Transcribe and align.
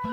Heil 0.00 0.12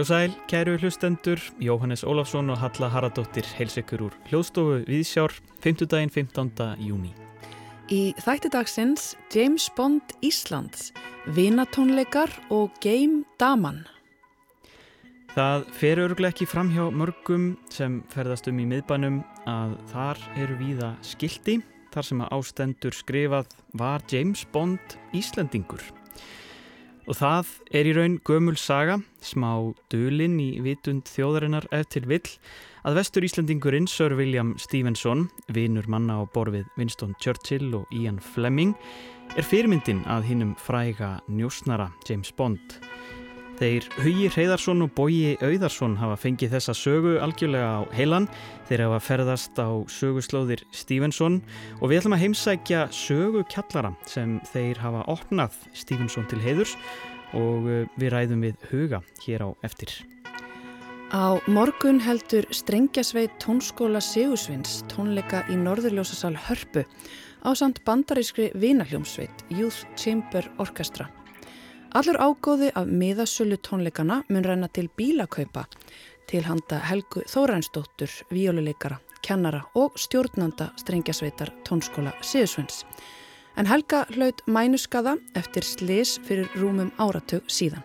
og 0.00 0.06
sæl, 0.08 0.32
kæru 0.50 0.74
hlustendur, 0.74 1.38
Jóhannes 1.62 2.02
Ólafsson 2.02 2.50
og 2.50 2.58
Halla 2.58 2.88
Haradóttir 2.90 3.46
heils 3.54 3.78
ykkur 3.78 4.08
úr 4.08 4.18
hljóðstofu 4.26 4.82
Viðsjár, 4.90 5.38
5. 5.62 5.86
daginn 5.86 6.10
15. 6.10 6.50
júni. 6.82 7.14
Í 7.94 8.10
þættidagsins 8.26 9.14
James 9.30 9.70
Bond 9.78 10.02
Íslands, 10.26 10.90
vinatónleikar 11.30 12.34
og 12.50 12.74
Game 12.82 13.22
Daman. 13.38 13.86
Það 15.38 15.70
fer 15.78 16.02
öruglega 16.08 16.34
ekki 16.34 16.50
fram 16.50 16.74
hjá 16.74 16.90
mörgum 16.90 17.52
sem 17.70 18.02
ferðast 18.10 18.50
um 18.50 18.58
í 18.58 18.66
miðbænum 18.66 19.22
að 19.46 19.78
þar 19.94 20.30
eru 20.42 20.58
víða 20.58 20.96
skildi 21.06 21.62
þar 21.94 22.06
sem 22.08 22.20
að 22.24 22.34
ástendur 22.36 22.96
skrifað 22.96 23.56
var 23.78 24.04
James 24.10 24.44
Bond 24.52 24.98
Íslandingur. 25.16 25.82
Og 27.10 27.16
það 27.18 27.48
er 27.74 27.88
í 27.90 27.94
raun 27.96 28.18
gömul 28.26 28.56
saga, 28.60 29.00
smá 29.24 29.72
dölinn 29.90 30.36
í 30.38 30.50
vitund 30.62 31.08
þjóðarinnar 31.10 31.66
eftir 31.74 32.06
vill, 32.06 32.26
að 32.86 33.00
vestur 33.00 33.26
Íslandingurinn 33.26 33.88
Sir 33.90 34.14
William 34.18 34.52
Stevenson, 34.62 35.26
vinur 35.50 35.88
manna 35.90 36.20
á 36.20 36.24
borfið 36.30 36.68
Winston 36.78 37.16
Churchill 37.18 37.72
og 37.80 37.90
Ian 37.90 38.20
Fleming, 38.22 38.76
er 39.34 39.46
fyrirmyndin 39.46 40.04
að 40.10 40.28
hinnum 40.30 40.54
fræga 40.58 41.16
njósnara 41.26 41.90
James 42.08 42.30
Bond. 42.36 42.78
Þeir 43.60 43.84
Hugi 44.00 44.28
Hreyðarsson 44.32 44.80
og 44.86 44.94
Bóji 44.96 45.34
Auðarsson 45.44 45.98
hafa 46.00 46.14
fengið 46.16 46.54
þessa 46.54 46.72
sögu 46.72 47.18
algjörlega 47.20 47.72
á 47.76 47.80
heilan. 47.92 48.28
Þeir 48.70 48.86
hafa 48.86 49.00
ferðast 49.04 49.60
á 49.60 49.68
söguslóðir 49.84 50.62
Stevenson 50.72 51.42
og 51.76 51.90
við 51.90 52.00
ætlum 52.00 52.16
að 52.16 52.22
heimsækja 52.22 52.86
sögu 52.88 53.44
kjallara 53.52 53.92
sem 54.08 54.38
þeir 54.48 54.80
hafa 54.80 55.04
opnað 55.12 55.60
Stevenson 55.76 56.24
til 56.32 56.40
heiðurs 56.40 56.72
og 57.36 57.68
eh, 57.68 57.84
við 58.00 58.14
ræðum 58.16 58.48
við 58.48 58.66
Huga 58.72 59.04
hér 59.26 59.44
á 59.44 59.48
eftir. 59.68 59.92
Á 61.12 61.36
morgun 61.44 62.00
heldur 62.00 62.48
Strengjasveit 62.54 63.36
tónskóla 63.44 64.00
Sigursvins 64.00 64.80
tónleika 64.88 65.44
í 65.52 65.60
Norðurljósasal 65.60 66.32
Hörpu 66.48 66.88
á 67.44 67.50
samt 67.52 67.84
bandarískri 67.84 68.54
vinahjómsveit 68.56 69.50
Youth 69.52 69.84
Chamber 70.00 70.48
Orchestra. 70.56 71.10
Allur 71.90 72.20
ágóði 72.22 72.68
af 72.78 72.86
miðasölu 72.86 73.56
tónleikana 73.66 74.20
mun 74.30 74.44
ræna 74.46 74.68
til 74.70 74.86
bílakaupa 74.94 75.64
til 76.30 76.44
handa 76.46 76.78
Helgu 76.86 77.24
Þórænsdóttur, 77.26 78.12
víóluleikara, 78.30 79.00
kennara 79.26 79.64
og 79.74 79.96
stjórnanda 79.98 80.68
strengjasveitar 80.78 81.50
tónskóla 81.66 82.12
Siðsvens. 82.22 82.84
En 83.58 83.66
Helga 83.66 84.04
hlaut 84.14 84.38
mænuskaða 84.46 85.16
eftir 85.34 85.66
slis 85.66 86.20
fyrir 86.22 86.46
rúmum 86.54 86.92
áratug 87.02 87.50
síðan. 87.50 87.82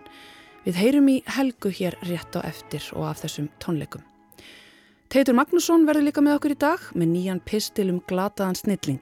Við 0.67 0.77
heyrum 0.83 1.09
í 1.09 1.15
Helgu 1.25 1.71
hér 1.73 1.97
rétt 2.05 2.37
á 2.37 2.45
eftir 2.45 2.85
og 2.93 3.07
af 3.09 3.23
þessum 3.23 3.49
tónleikum. 3.57 4.03
Teitur 5.09 5.33
Magnússon 5.33 5.87
verður 5.89 6.05
líka 6.11 6.21
með 6.21 6.37
okkur 6.37 6.53
í 6.53 6.59
dag 6.61 6.85
með 6.93 7.09
nýjan 7.15 7.41
pistil 7.41 7.89
um 7.89 8.03
glataðan 8.05 8.57
snilling. 8.61 9.01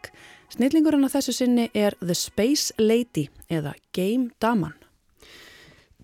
Snillingurinn 0.55 1.03
á 1.03 1.11
þessu 1.11 1.35
sinni 1.35 1.67
er 1.75 1.99
The 1.99 2.15
Space 2.15 2.71
Lady 2.79 3.27
eða 3.51 3.75
Game 3.91 4.31
Daman. 4.39 4.79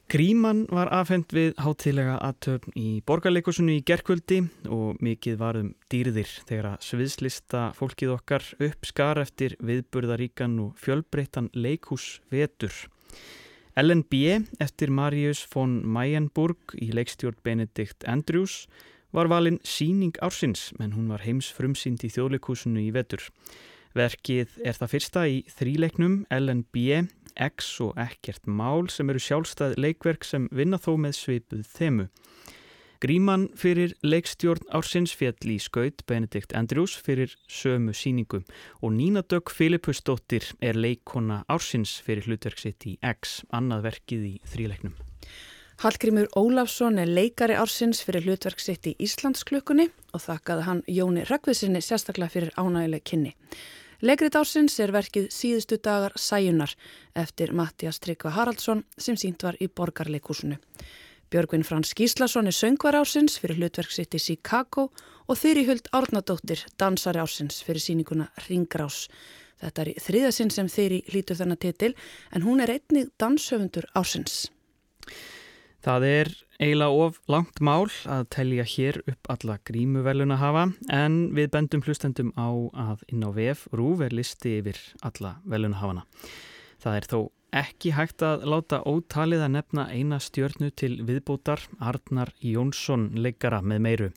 Gríman 0.10 0.64
var 0.74 0.90
afhengt 0.90 1.36
við 1.38 1.52
hátilega 1.62 2.16
aðtöfn 2.26 2.74
í 2.82 2.88
borgarleikusinu 3.06 3.76
í 3.78 3.84
gerkvöldi 3.86 4.40
og 4.74 4.98
mikið 5.06 5.36
varum 5.38 5.68
dýrðir 5.94 6.32
þegar 6.50 6.68
að 6.72 6.88
sviðslista 6.88 7.62
fólkið 7.78 8.16
okkar 8.16 8.48
uppskar 8.58 9.22
eftir 9.22 9.54
viðburðaríkan 9.62 10.56
og 10.64 10.82
fjölbreyttan 10.82 11.52
leikus 11.54 12.24
vetur. 12.34 12.74
LNB 13.78 14.50
eftir 14.58 14.90
Marius 14.90 15.44
von 15.54 15.78
Mayenburg 15.86 16.74
í 16.82 16.90
leikstjórn 16.90 17.38
Benedikt 17.46 18.08
Andrews 18.10 18.64
var 19.14 19.30
valinn 19.30 19.62
síning 19.62 20.18
ársins 20.26 20.72
menn 20.82 20.98
hún 20.98 21.14
var 21.14 21.22
heims 21.22 21.54
frumsýnd 21.54 22.02
í 22.02 22.10
þjóðleikusinu 22.18 22.82
í 22.82 22.90
vetur. 22.98 23.30
Verkið 23.98 24.60
er 24.66 24.78
það 24.78 24.92
fyrsta 24.94 25.26
í 25.30 25.40
þríleiknum 25.50 26.22
LNB 26.30 26.84
X 27.40 27.76
og 27.82 27.98
ekkert 28.00 28.46
mál 28.46 28.90
sem 28.92 29.10
eru 29.10 29.22
sjálfstæð 29.24 29.78
leikverk 29.80 30.28
sem 30.28 30.50
vinna 30.52 30.78
þó 30.82 30.96
með 31.02 31.18
svipuð 31.18 31.66
þemu. 31.74 32.08
Gríman 33.00 33.46
fyrir 33.56 33.94
leikstjórn 34.04 34.66
ársins 34.76 35.14
fjall 35.16 35.54
í 35.54 35.56
skaut 35.64 36.02
Benedikt 36.04 36.52
Andrews 36.52 36.98
fyrir 37.00 37.32
sömu 37.48 37.94
síningum 37.96 38.44
og 38.84 38.92
Nína 38.92 39.24
Dögg 39.24 39.54
Filipusdóttir 39.56 40.50
er 40.60 40.76
leikona 40.76 41.46
ársins 41.48 41.96
fyrir 42.04 42.28
hlutverksitt 42.28 42.90
í 42.92 42.98
X, 43.00 43.40
annað 43.56 43.88
verkið 43.88 44.28
í 44.28 44.34
þríleiknum. 44.52 44.98
Hallgrímur 45.80 46.28
Ólafsson 46.36 47.00
er 47.00 47.08
leikari 47.08 47.56
ársins 47.56 48.04
fyrir 48.04 48.28
hlutverksitt 48.28 48.92
í 48.92 48.98
Íslandsklökunni 49.00 49.88
og 50.12 50.26
þakkaði 50.26 50.66
hann 50.68 50.82
Jóni 50.92 51.24
Röggviðsinni 51.30 51.80
sérstaklega 51.80 52.34
fyrir 52.34 52.52
ánægileg 52.60 53.06
kynni. 53.08 53.32
Legrið 54.00 54.38
ásins 54.40 54.78
er 54.80 54.94
verkið 54.96 55.26
síðustu 55.36 55.76
dagar 55.84 56.14
Sæjunar 56.16 56.72
eftir 57.20 57.52
Mattias 57.52 57.98
Tryggva 58.00 58.32
Haraldsson 58.32 58.86
sem 58.96 59.18
sínt 59.20 59.44
var 59.44 59.58
í 59.60 59.68
borgarleikúsinu. 59.68 60.56
Björgvin 61.30 61.66
Frans 61.68 61.92
Gíslason 61.92 62.48
er 62.48 62.56
söngvar 62.56 62.96
ásins 62.96 63.36
fyrir 63.42 63.60
hlutverksitt 63.60 64.16
í 64.16 64.22
Chicago 64.24 64.88
og 65.28 65.42
Þyri-Huld 65.42 65.92
Árnadóttir 65.92 66.64
dansari 66.80 67.20
ásins 67.20 67.60
fyrir 67.60 67.84
síninguna 67.84 68.30
Ringrás. 68.48 69.10
Þetta 69.60 69.84
er 69.84 69.92
þriðasinn 70.08 70.56
sem 70.56 70.72
Þyri 70.72 71.04
hlítur 71.12 71.42
þennan 71.42 71.60
titil 71.60 71.92
en 72.32 72.48
hún 72.48 72.64
er 72.64 72.72
einnig 72.78 73.12
danshöfundur 73.20 73.92
ásins. 74.00 74.46
Það 75.84 76.08
er 76.08 76.34
eiginlega 76.60 77.08
of 77.08 77.20
langt 77.32 77.62
mál 77.64 77.88
að 78.04 78.28
telja 78.36 78.66
hér 78.68 79.00
upp 79.08 79.32
alla 79.32 79.58
grímuveluna 79.66 80.38
hafa 80.42 80.66
en 80.92 81.18
við 81.36 81.52
bendum 81.56 81.84
hlustendum 81.86 82.34
á 82.36 82.50
að 82.76 83.04
inn 83.14 83.24
á 83.24 83.30
VF 83.32 83.68
Rúf 83.72 84.04
er 84.04 84.16
listi 84.16 84.58
yfir 84.60 84.80
alla 85.02 85.38
veluna 85.48 85.80
hafana. 85.80 86.06
Það 86.80 86.98
er 87.00 87.08
þó 87.12 87.20
ekki 87.60 87.94
hægt 87.96 88.24
að 88.26 88.44
láta 88.52 88.82
ótalið 88.86 89.42
að 89.46 89.54
nefna 89.56 89.86
eina 89.90 90.20
stjörnu 90.22 90.70
til 90.78 91.00
viðbútar 91.08 91.64
Arnar 91.80 92.34
Jónsson 92.46 93.10
leikara 93.18 93.62
með 93.64 93.82
meiru 93.86 94.10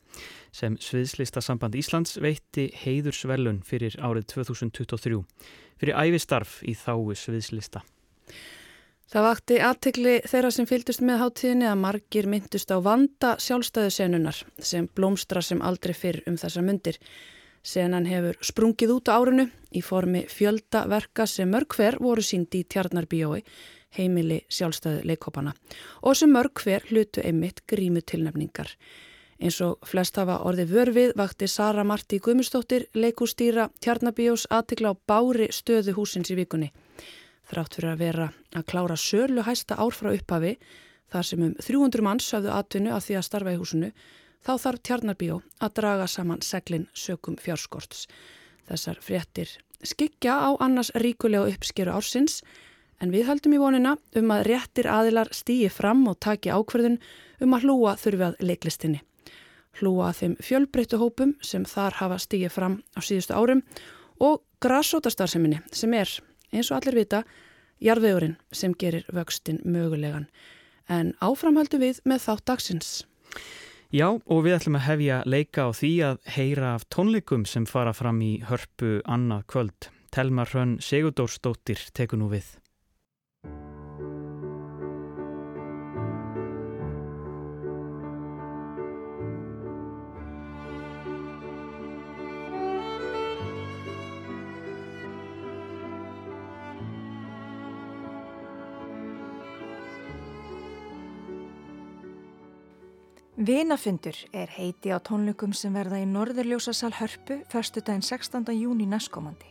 sem 0.53 0.75
Sviðslista 0.77 1.41
samband 1.41 1.75
Íslands 1.79 2.19
veitti 2.21 2.67
heiðursvelun 2.83 3.63
fyrir 3.65 3.95
árið 3.97 4.27
2023 4.35 5.23
fyrir 5.81 5.97
æfistarf 5.97 6.59
í 6.67 6.75
þáu 6.77 7.15
Sviðslista. 7.17 7.81
Það 9.13 9.25
vakti 9.27 9.57
aðtegli 9.61 10.13
þeirra 10.25 10.49
sem 10.49 10.65
fylgdust 10.65 11.01
með 11.05 11.19
háttíðinni 11.21 11.67
að 11.69 11.81
margir 11.83 12.25
myndust 12.25 12.71
á 12.73 12.81
vanda 12.81 13.35
sjálfstæðusenunar 13.45 14.39
sem 14.57 14.87
blómstra 14.89 15.43
sem 15.45 15.59
aldrei 15.61 15.91
fyrr 15.93 16.23
um 16.25 16.39
þessa 16.41 16.63
myndir. 16.65 16.95
Senan 17.61 18.07
hefur 18.09 18.39
sprungið 18.41 18.93
út 18.95 19.11
á 19.13 19.21
árunu 19.21 19.43
í 19.69 19.83
formi 19.85 20.23
fjöldaverka 20.33 21.27
sem 21.29 21.53
mörg 21.53 21.75
hver 21.77 21.99
voru 22.01 22.25
síndi 22.25 22.63
í 22.63 22.65
tjarnarbíói, 22.73 23.43
heimili 23.93 24.39
sjálfstæðu 24.49 25.03
leikopana 25.05 25.53
og 26.01 26.17
sem 26.17 26.33
mörg 26.33 26.63
hver 26.65 26.81
hlutu 26.89 27.21
einmitt 27.21 27.61
grímu 27.69 28.01
tilnefningar. 28.01 28.71
Eins 29.37 29.59
og 29.61 29.85
flest 29.85 30.17
hafa 30.17 30.39
orði 30.41 30.65
vörfið 30.71 31.13
vakti 31.21 31.45
Sara 31.45 31.85
Marti 31.85 32.17
Guðmustóttir 32.17 32.89
leikústýra 32.97 33.69
tjarnarbíós 33.77 34.47
aðtegla 34.49 34.95
á 34.97 35.01
bári 35.05 35.51
stöðu 35.53 35.93
húsins 35.99 36.33
í 36.33 36.39
vikunni 36.41 36.71
þrátt 37.49 37.77
fyrir 37.77 37.91
að 37.91 38.01
vera 38.03 38.27
að 38.55 38.67
klára 38.71 38.97
sörlu 38.99 39.45
hæsta 39.45 39.77
ár 39.79 39.95
frá 39.95 40.11
upphafi 40.13 40.57
þar 41.13 41.27
sem 41.29 41.45
um 41.45 41.53
300 41.59 42.05
manns 42.05 42.31
hafðu 42.33 42.53
atvinnu 42.53 42.93
að 42.93 43.07
því 43.07 43.17
að 43.19 43.27
starfa 43.27 43.53
í 43.53 43.59
húsinu 43.61 43.91
þá 44.43 44.53
þarf 44.65 44.83
Tjarnarbíó 44.87 45.39
að 45.63 45.75
draga 45.79 46.07
saman 46.09 46.43
seglinn 46.43 46.89
sökum 46.93 47.37
fjárskorts. 47.39 48.07
Þessar 48.67 48.99
fréttir 49.03 49.51
skikja 49.83 50.35
á 50.39 50.49
annars 50.63 50.91
ríkulega 50.95 51.51
uppskeru 51.51 51.93
ársins 51.93 52.41
en 53.03 53.11
við 53.11 53.27
höldum 53.27 53.55
í 53.57 53.61
vonina 53.61 53.95
um 54.19 54.35
að 54.35 54.45
réttir 54.49 54.87
aðilar 54.91 55.31
stýi 55.35 55.69
fram 55.71 56.05
og 56.07 56.19
taki 56.23 56.51
ákverðun 56.53 56.99
um 57.43 57.55
að 57.55 57.67
hlúa 57.67 57.95
þurfi 57.99 58.29
að 58.29 58.37
leiklistinni. 58.43 59.01
Hlúa 59.79 60.11
að 60.11 60.19
þeim 60.19 60.35
fjölbreyttu 60.47 60.99
hópum 61.01 61.33
sem 61.41 61.65
þar 61.65 61.97
hafa 61.99 62.19
stýi 62.21 62.51
fram 62.53 62.81
á 62.93 62.99
síðustu 63.01 63.35
árum 63.35 63.63
og 64.21 64.43
grassótastarseminni 64.63 65.63
sem 65.73 65.93
er 65.97 66.11
eins 66.53 66.71
og 66.71 66.79
allir 66.79 67.01
vita, 67.01 67.23
jarðvegurinn 67.83 68.37
sem 68.55 68.75
gerir 68.79 69.07
vöxtin 69.11 69.59
mögulegan. 69.65 70.29
En 70.87 71.13
áframhaldu 71.23 71.79
við 71.81 72.01
með 72.07 72.25
þátt 72.27 72.45
dagsins. 72.51 72.91
Já, 73.93 74.07
og 74.09 74.39
við 74.45 74.57
ætlum 74.57 74.79
að 74.79 74.87
hefja 74.87 75.19
leika 75.29 75.67
á 75.67 75.71
því 75.75 75.91
að 76.07 76.31
heyra 76.35 76.73
af 76.79 76.87
tónleikum 76.89 77.45
sem 77.45 77.67
fara 77.69 77.93
fram 77.93 78.23
í 78.25 78.39
hörpu 78.47 78.99
annað 79.05 79.45
kvöld. 79.53 79.89
Telma 80.13 80.45
Hrönn 80.49 80.79
Sigurdórsdóttir 80.81 81.81
teku 81.93 82.17
nú 82.17 82.31
við. 82.33 82.47
Vinafundur 103.43 104.15
er 104.31 104.47
heiti 104.55 104.93
á 104.95 105.03
tónleikum 105.03 105.51
sem 105.51 105.73
verða 105.75 105.97
í 105.99 106.05
Norðurljósasal 106.07 106.93
Hörpu 106.95 107.41
förstu 107.51 107.81
daginn 107.83 108.05
16. 108.05 108.45
júni 108.55 108.85
næstkomandi. 108.87 109.49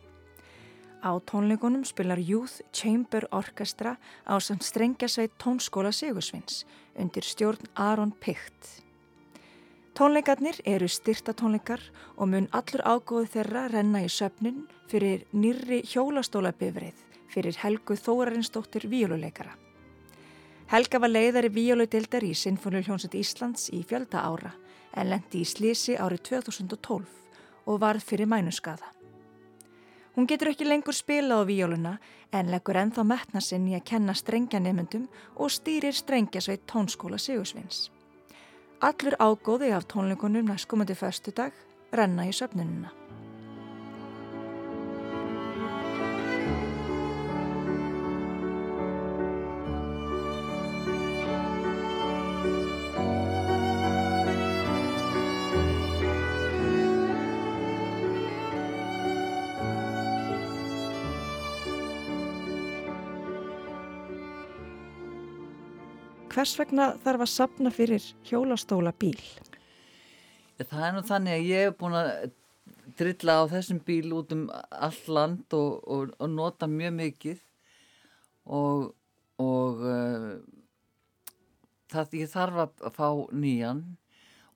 Á 1.05 1.13
tónleikunum 1.29 1.85
spilar 1.85 2.17
Youth 2.17 2.63
Chamber 2.73 3.27
Orchestra 3.31 3.99
á 4.25 4.35
samt 4.41 4.65
strengjasveit 4.65 5.35
tónskóla 5.37 5.93
Sigursvins 5.93 6.65
undir 6.97 7.27
stjórn 7.27 7.69
Aron 7.77 8.15
Picht. 8.17 8.81
Tónleikarnir 9.93 10.63
eru 10.65 10.89
styrta 10.89 11.35
tónleikar 11.37 11.85
og 12.17 12.31
mun 12.33 12.49
allur 12.49 12.81
ágóðu 12.89 13.29
þeirra 13.35 13.67
renna 13.75 14.01
í 14.01 14.09
söpnun 14.09 14.65
fyrir 14.89 15.27
nýrri 15.37 15.83
hjólastólabifrið 15.85 17.05
fyrir 17.29 17.61
Helgu 17.61 17.99
Þórarinsdóttir 18.01 18.89
víluleikara. 18.89 19.53
Helga 20.71 21.01
var 21.03 21.11
leiðari 21.11 21.51
víoludildar 21.53 22.25
í 22.25 22.33
Sinfonuljónsett 22.39 23.15
Íslands 23.19 23.69
í 23.75 23.83
fjölda 23.89 24.23
ára 24.25 24.53
en 24.97 25.11
lendi 25.11 25.43
í 25.43 25.49
Slísi 25.49 25.97
árið 25.97 26.23
2012 26.31 27.07
og 27.67 27.81
varð 27.81 28.05
fyrir 28.05 28.29
mænuskaða. 28.29 28.89
Hún 30.17 30.29
getur 30.29 30.53
ekki 30.53 30.69
lengur 30.69 30.93
spila 30.93 31.41
á 31.41 31.49
víoluna 31.49 31.97
en 32.33 32.51
leggur 32.53 32.77
enþá 32.77 33.05
metna 33.09 33.41
sinn 33.41 33.69
í 33.69 33.77
að 33.79 33.87
kenna 33.93 34.15
strengjanemyndum 34.15 35.09
og 35.37 35.53
stýrir 35.53 35.97
strengjasveit 35.97 36.67
tónskóla 36.69 37.21
Sigursvins. 37.21 37.89
Allur 38.81 39.17
ágóði 39.19 39.73
af 39.73 39.89
tónleikunum 39.89 40.49
næstkomandi 40.53 40.95
förstu 40.95 41.33
dag 41.33 41.53
renna 41.93 42.29
í 42.29 42.33
söpnununa. 42.33 43.02
Hvers 66.43 66.59
vegna 66.59 66.87
þarf 67.05 67.23
að 67.23 67.31
sapna 67.31 67.71
fyrir 67.71 68.07
hjólastóla 68.27 68.91
bíl? 68.99 69.21
Það 70.59 70.87
er 70.89 70.97
nú 70.97 71.03
þannig 71.07 71.37
að 71.37 71.45
ég 71.47 71.69
hef 71.69 71.77
búin 71.79 71.95
að 71.95 72.09
drilla 72.99 73.37
á 73.39 73.43
þessum 73.53 73.79
bíl 73.87 74.09
út 74.17 74.35
um 74.35 74.43
all 74.51 74.99
land 75.07 75.55
og, 75.55 75.79
og, 75.87 76.11
og 76.19 76.33
nota 76.35 76.67
mjög 76.67 76.97
mikið. 76.99 77.39
Og, 78.59 78.91
og 79.39 79.87
uh, 79.87 80.27
það 81.95 82.19
ég 82.25 82.35
þarf 82.35 82.61
að 82.67 82.91
fá 82.99 83.09
nýjan. 83.31 83.87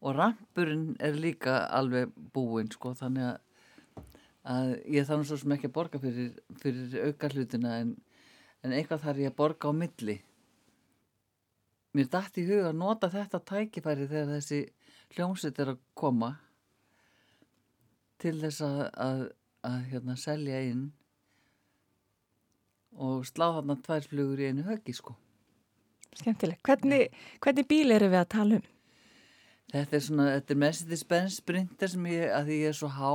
Og 0.03 0.19
rampurinn 0.19 0.89
er 0.99 1.15
líka 1.15 1.61
alveg 1.71 2.11
búinn 2.35 2.75
sko 2.75 2.97
þannig 2.99 3.31
að, 3.31 4.07
að 4.59 4.77
ég 4.99 5.07
þarf 5.07 5.31
svo 5.31 5.39
sem 5.39 5.55
ekki 5.55 5.71
að 5.71 5.79
borga 5.79 6.03
fyrir, 6.03 6.35
fyrir 6.59 7.13
auka 7.13 7.31
hlutina 7.31 7.79
en, 7.85 7.99
en 8.67 8.75
eitthvað 8.75 9.07
þarf 9.07 9.29
ég 9.29 9.37
að 9.37 9.45
borga 9.45 9.71
á 9.71 9.73
milli 9.87 10.25
mér 11.97 12.11
dætt 12.13 12.39
í 12.41 12.47
huga 12.49 12.71
að 12.71 12.81
nota 12.81 13.11
þetta 13.13 13.43
tækifæri 13.51 14.09
þegar 14.11 14.35
þessi 14.35 14.61
hljómsveit 15.15 15.61
er 15.63 15.73
að 15.73 15.83
koma 15.99 16.31
til 18.23 18.37
þess 18.41 18.63
að, 18.65 18.81
að, 19.07 19.23
að 19.69 19.83
hérna, 19.93 20.17
selja 20.21 20.63
inn 20.71 20.87
og 22.97 23.27
slá 23.29 23.51
þarna 23.59 23.77
tvær 23.85 24.09
flugur 24.09 24.41
í 24.41 24.49
einu 24.51 24.65
höggi 24.67 24.95
sko. 24.97 25.17
Skemmtileg. 26.17 26.63
Hvernig, 26.65 27.13
hvernig 27.45 27.69
bíl 27.69 27.93
eru 27.93 28.09
við 28.13 28.23
að 28.23 28.31
tala 28.33 28.61
um? 28.61 28.71
Þetta 29.73 29.99
er 29.99 30.05
svona, 30.07 30.27
þetta 30.37 30.55
er 30.55 30.61
Mercedes-Benz 30.63 31.41
Sprinter 31.43 31.91
sem 31.93 32.07
ég, 32.09 32.31
að 32.33 32.49
því 32.49 32.59
ég 32.63 32.73
er 32.73 32.79
svo 32.79 32.91
há 32.95 33.13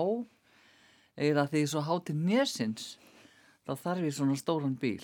eða 1.15 1.45
að 1.45 1.53
því 1.53 1.61
ég 1.61 1.67
er 1.67 1.71
svo 1.71 1.83
há 1.87 1.93
til 2.05 2.17
njösins 2.19 2.87
þá 3.65 3.73
þarf 3.85 4.05
ég 4.05 4.15
svona 4.17 4.37
stóran 4.39 4.77
bíl 4.79 5.03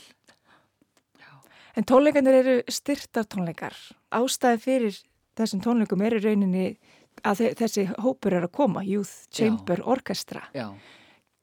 En 1.77 1.85
tónleikanir 1.85 2.39
eru 2.39 2.53
styrtar 2.74 3.27
tónleikar. 3.29 3.75
Ástæði 4.09 4.62
fyrir 4.63 4.95
þessum 5.38 5.62
tónleikum 5.62 6.01
eru 6.01 6.21
rauninni 6.24 6.71
að 7.21 7.51
þessi 7.59 7.83
hópur 8.01 8.33
er 8.33 8.47
að 8.47 8.56
koma, 8.57 8.81
Youth 8.85 9.27
Chamber 9.29 9.83
Já. 9.83 9.85
Orchestra. 9.94 10.41
Já. 10.57 10.71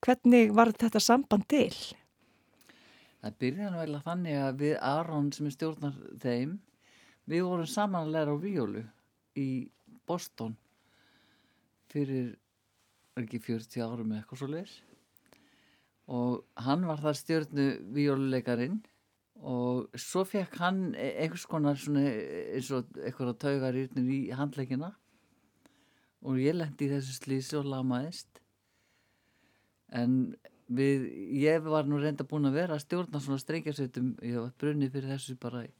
Hvernig 0.02 0.50
var 0.54 0.72
þetta 0.74 1.00
samband 1.00 1.46
til? 1.50 1.70
Það 3.22 3.36
byrjaði 3.40 3.78
vel 3.78 3.94
að 3.94 4.08
þannig 4.08 4.40
að 4.42 4.58
við 4.64 4.74
Aron 4.84 5.28
sem 5.32 5.46
er 5.46 5.54
stjórnar 5.54 6.00
þeim, 6.20 6.56
við 7.30 7.44
vorum 7.46 7.70
saman 7.70 8.08
að 8.08 8.16
læra 8.16 8.34
á 8.34 8.38
víólu 8.42 8.82
í 9.38 9.48
Boston 10.04 10.56
fyrir 11.94 12.34
ekki 13.22 13.38
40 13.38 13.86
árum 13.86 14.12
eitthvað 14.16 14.42
svo 14.42 14.50
leiðis 14.50 14.74
og 16.10 16.42
hann 16.66 16.82
var 16.90 17.00
þar 17.00 17.16
stjórnu 17.16 17.68
víóluleikarin 17.94 18.82
og 19.42 19.98
svo 19.98 20.22
fekk 20.24 20.58
hann 20.62 20.94
e- 20.94 21.14
einhvers 21.24 21.46
konar 21.50 21.78
svona 21.80 22.04
eins 22.06 22.70
og 22.70 22.86
eitthvað 23.00 23.34
taugar 23.42 23.76
í 23.76 24.20
handleikina 24.30 24.94
og 26.24 26.40
ég 26.40 26.56
lendi 26.56 26.86
í 26.86 26.92
þessu 26.92 27.18
slísi 27.18 27.56
og 27.58 27.68
lamaðist. 27.68 28.40
En 29.92 30.34
við, 30.72 31.04
ég 31.36 31.64
var 31.66 31.86
nú 31.88 31.98
reynda 32.00 32.24
búin 32.24 32.48
að 32.48 32.58
vera 32.60 32.78
að 32.78 32.86
stjórna 32.86 33.20
svona 33.20 33.42
streikjarsveitum 33.42 34.14
ég 34.24 34.38
var 34.40 34.54
brunnið 34.60 34.94
fyrir 34.94 35.12
þessu 35.12 35.36
bara 35.40 35.64
í, 35.66 35.72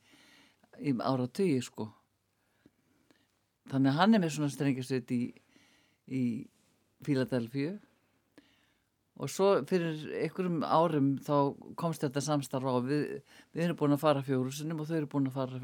í 0.91 0.93
ára 1.00 1.27
tugi 1.27 1.62
sko. 1.65 1.89
Þannig 3.73 3.95
að 3.95 3.99
hann 4.03 4.15
er 4.15 4.25
með 4.25 4.35
svona 4.37 4.53
streikjarsveit 4.53 5.15
í, 5.17 5.23
í 6.12 6.23
Fíladelfíu 7.05 7.79
og 9.14 9.31
svo 9.31 9.49
fyrir 9.69 10.00
einhverjum 10.25 10.64
árum 10.66 11.12
þá 11.22 11.37
komst 11.78 12.02
þetta 12.02 12.22
samstarf 12.25 12.66
á. 12.66 12.75
Við, 12.82 13.05
við 13.55 13.66
erum 13.69 13.78
búin 13.78 13.94
að 13.94 14.02
fara 14.02 14.25
fjórusunum 14.26 14.82
og 14.82 14.88
þau 14.90 14.96
eru 14.99 15.11
búin 15.12 15.31
að 15.31 15.37
fara 15.38 15.61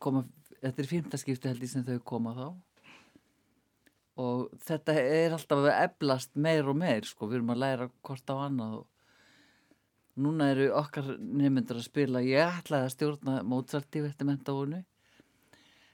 koma, 0.00 0.24
þetta 0.62 0.82
er 0.82 0.90
fymtaskipti 0.92 1.50
held 1.50 1.66
ég 1.66 1.72
sem 1.72 1.86
þau 1.86 1.98
koma 2.08 2.34
þá. 2.36 2.46
Og 4.18 4.46
þetta 4.66 4.94
er 4.98 5.34
alltaf 5.36 5.60
að 5.62 5.74
eblast 5.76 6.32
meir 6.34 6.66
og 6.66 6.78
meir 6.78 7.04
sko, 7.06 7.28
við 7.28 7.42
erum 7.42 7.52
að 7.54 7.60
læra 7.62 7.90
hvort 8.06 8.32
á 8.32 8.36
annað 8.48 8.80
og 8.80 8.86
núna 10.18 10.48
eru 10.50 10.72
okkar 10.74 11.12
nefnendur 11.20 11.78
að 11.78 11.86
spila. 11.86 12.24
Ég 12.24 12.58
ætlaði 12.62 12.88
að 12.88 12.94
stjórna 12.96 13.36
Mozart 13.46 14.00
í 14.00 14.02
vettimendóinu 14.02 14.80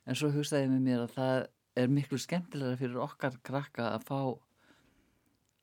en 0.04 0.16
svo 0.16 0.30
hugsaði 0.32 0.68
ég 0.68 0.72
með 0.72 0.86
mér 0.86 1.04
að 1.04 1.14
það 1.18 1.36
er 1.82 1.92
miklu 1.92 2.20
skemmtilega 2.22 2.78
fyrir 2.80 3.02
okkar 3.02 3.36
krakka 3.44 3.90
að 3.96 4.06
fá 4.08 4.18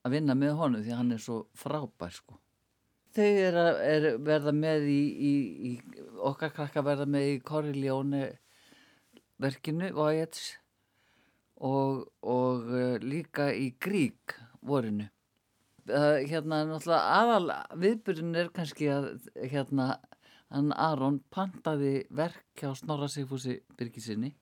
að 0.02 0.16
vinna 0.16 0.36
með 0.38 0.56
honu 0.58 0.82
því 0.82 0.96
hann 0.98 1.14
er 1.14 1.22
svo 1.22 1.42
frábær 1.58 2.14
sko. 2.14 2.38
Þau 3.12 3.28
er 3.28 3.58
að 3.60 3.80
er 3.84 4.06
verða 4.24 4.54
með 4.56 4.86
í, 4.88 5.00
í, 5.12 5.32
í 5.68 5.72
okkar 6.30 6.54
krakka 6.56 6.84
verða 6.84 7.06
með 7.06 7.28
í 7.28 7.40
Correljóni 7.44 8.22
verkinu 9.42 9.90
Voyage 9.92 10.56
og, 11.60 12.06
og 12.24 12.70
uh, 12.72 12.96
líka 13.02 13.50
í 13.52 13.74
Grík 13.80 14.36
vorinu. 14.64 15.10
Uh, 15.90 16.22
hérna 16.30 16.62
náttúrulega 16.68 17.18
aðal 17.18 17.52
viðbyrjun 17.82 18.38
er 18.38 18.50
kannski 18.54 18.88
að 18.94 19.12
hérna 19.50 19.96
hann 20.52 20.72
Aron 20.76 21.20
pantaði 21.32 22.02
verk 22.12 22.44
hjá 22.60 22.72
Snorra 22.78 23.08
Sigfúsi 23.10 23.58
Birgisinni 23.78 24.34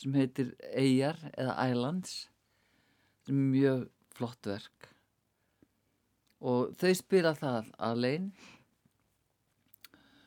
sem 0.00 0.14
heitir 0.16 0.54
Eyjar 0.74 1.18
eða 1.32 1.56
Islands 1.70 2.14
sem 3.24 3.36
er 3.36 3.50
mjög 3.52 3.84
flott 4.14 4.50
verk. 4.50 4.90
Og 6.44 6.74
þau 6.80 6.92
spila 6.98 7.32
það 7.38 7.70
alveg 7.88 8.28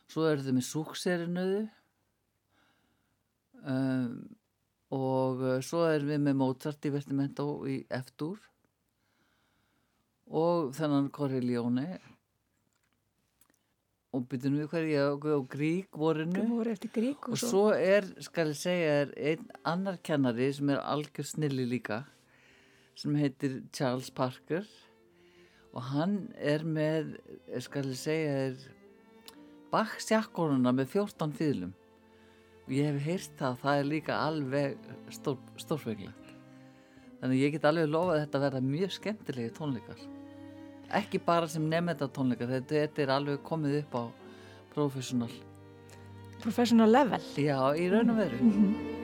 svo 0.07 0.25
eru 0.31 0.43
þau 0.45 0.55
með 0.55 0.67
súkserinuðu 0.69 1.61
um, 3.67 4.11
og 4.97 5.41
uh, 5.43 5.55
svo 5.65 5.83
erum 5.91 6.13
við 6.13 6.21
með 6.25 6.37
Mozart 6.39 6.87
í 6.87 6.93
Vestimento 6.93 7.47
í 7.67 7.79
F-dúr 7.99 8.39
og 10.37 10.71
þennan 10.75 11.11
Correljóni 11.15 11.89
og 14.15 14.23
byrjum 14.31 14.55
við 14.61 14.69
hverja 14.71 15.07
og 15.11 15.47
Grík 15.51 15.97
vorinu. 15.99 16.45
Grík 16.95 17.27
og, 17.27 17.35
og 17.35 17.39
svo 17.41 17.65
er, 17.75 18.07
skal 18.23 18.53
ég 18.53 18.59
segja, 18.59 18.93
er 19.03 19.11
einn 19.33 19.49
annar 19.67 19.99
kennari 20.01 20.47
sem 20.55 20.71
er 20.73 20.81
algjör 20.81 21.27
snilli 21.27 21.67
líka 21.67 22.05
sem 22.97 23.17
heitir 23.19 23.61
Charles 23.75 24.09
Parker. 24.13 24.65
Og 25.75 25.83
hann 25.91 26.31
er 26.41 26.63
með, 26.65 27.15
skal 27.61 27.85
ég 27.91 27.99
segja, 27.99 28.47
er 28.47 28.77
baksjakkonuna 29.73 30.73
með 30.73 30.95
14 30.95 31.35
fýðlum 31.37 31.75
og 32.67 32.73
ég 32.75 32.87
hef 32.89 33.03
heyrt 33.03 33.35
það, 33.39 33.59
það 33.63 33.81
er 33.81 33.87
líka 33.87 34.15
alveg 34.19 34.87
stór, 35.15 35.37
stórfenglegt 35.59 36.33
þannig 37.21 37.41
ég 37.41 37.55
get 37.55 37.67
alveg 37.67 37.89
lofað 37.91 38.17
að 38.17 38.23
þetta 38.25 38.41
verða 38.43 38.61
mjög 38.65 38.93
skemmtilegi 38.97 39.53
tónleikar. 39.57 40.03
Ekki 40.97 41.21
bara 41.23 41.49
sem 41.51 41.65
nefnda 41.67 42.09
tónleikar 42.15 42.51
þetta, 42.51 42.83
þetta 42.83 43.03
er 43.03 43.15
alveg 43.15 43.41
komið 43.47 43.79
upp 43.81 43.97
á 43.97 44.03
professional 44.75 45.31
professional 46.43 46.91
level. 46.91 47.23
Já, 47.41 47.57
í 47.73 47.89
raun 47.91 48.13
og 48.13 48.21
veru 48.21 48.96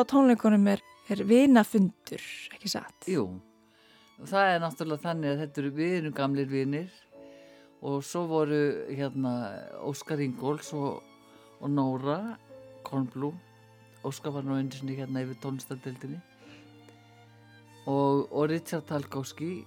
á 0.00 0.04
tónleikunum 0.08 0.70
er, 0.72 0.82
er 1.10 1.24
vinafundur, 1.26 2.22
ekki 2.54 2.70
satt? 2.70 3.08
Jú, 3.10 3.26
það 4.22 4.54
er 4.54 4.64
náttúrulega 4.64 5.04
þannig 5.04 5.32
að 5.32 5.42
þetta 5.42 5.62
eru 5.62 5.74
við 5.76 5.94
erum 5.98 6.16
gamlir 6.16 6.50
vinir. 6.50 6.88
Og 7.78 8.02
svo 8.02 8.24
voru 8.26 8.62
hérna 8.90 9.32
Óskar 9.86 10.18
Ingóls 10.24 10.72
og, 10.74 11.04
og 11.62 11.70
Nóra 11.70 12.18
Kornblú. 12.86 13.30
Óskar 14.06 14.34
var 14.34 14.46
nú 14.46 14.56
einu 14.58 14.74
sinni 14.74 14.96
hérna 14.98 15.22
yfir 15.22 15.38
tónlistadeildinni 15.42 16.18
og, 17.88 18.28
og 18.28 18.48
Richard 18.50 18.84
Talkowski 18.88 19.64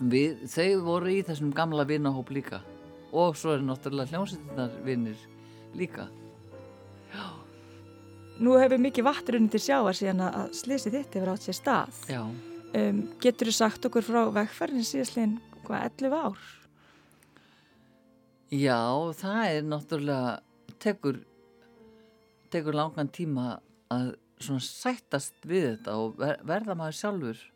við, 0.00 0.46
þau 0.48 0.80
voru 0.86 1.12
í 1.12 1.20
þessum 1.26 1.52
gamla 1.54 1.84
vinahóp 1.88 2.32
líka. 2.32 2.62
Og 3.12 3.36
svo 3.36 3.56
er 3.56 3.64
náttúrulega 3.66 4.14
hljómsveitinnar 4.14 4.78
vinnir 4.86 5.18
líka 5.76 6.08
Nú 8.42 8.56
hefur 8.58 8.80
mikið 8.82 9.06
vatturinn 9.06 9.50
til 9.52 9.60
sjáar 9.62 9.94
síðan 9.94 10.24
að 10.26 10.56
slísið 10.58 10.96
þitt 10.98 11.16
hefur 11.18 11.30
átt 11.34 11.44
sér 11.46 11.56
stað 11.58 12.00
Já, 12.10 12.22
um, 12.26 13.02
Getur 13.22 13.50
þú 13.50 13.54
sagt 13.54 13.86
okkur 13.86 14.06
frá 14.06 14.22
vegferðin 14.34 14.86
síðastlegin 14.88 15.36
hvað 15.62 15.84
11 16.02 16.16
ár? 16.18 16.40
Já, 18.52 18.80
það 19.16 19.42
er 19.48 19.62
náttúrulega 19.64 20.32
tekur, 20.82 21.22
tekur 22.52 22.76
langan 22.76 23.08
tíma 23.08 23.46
að 23.94 24.10
svona 24.42 24.64
sættast 24.66 25.46
við 25.46 25.68
þetta 25.70 25.94
og 26.02 26.18
ver, 26.18 26.42
verða 26.44 26.76
maður 26.76 26.98
sjálfur 26.98 27.46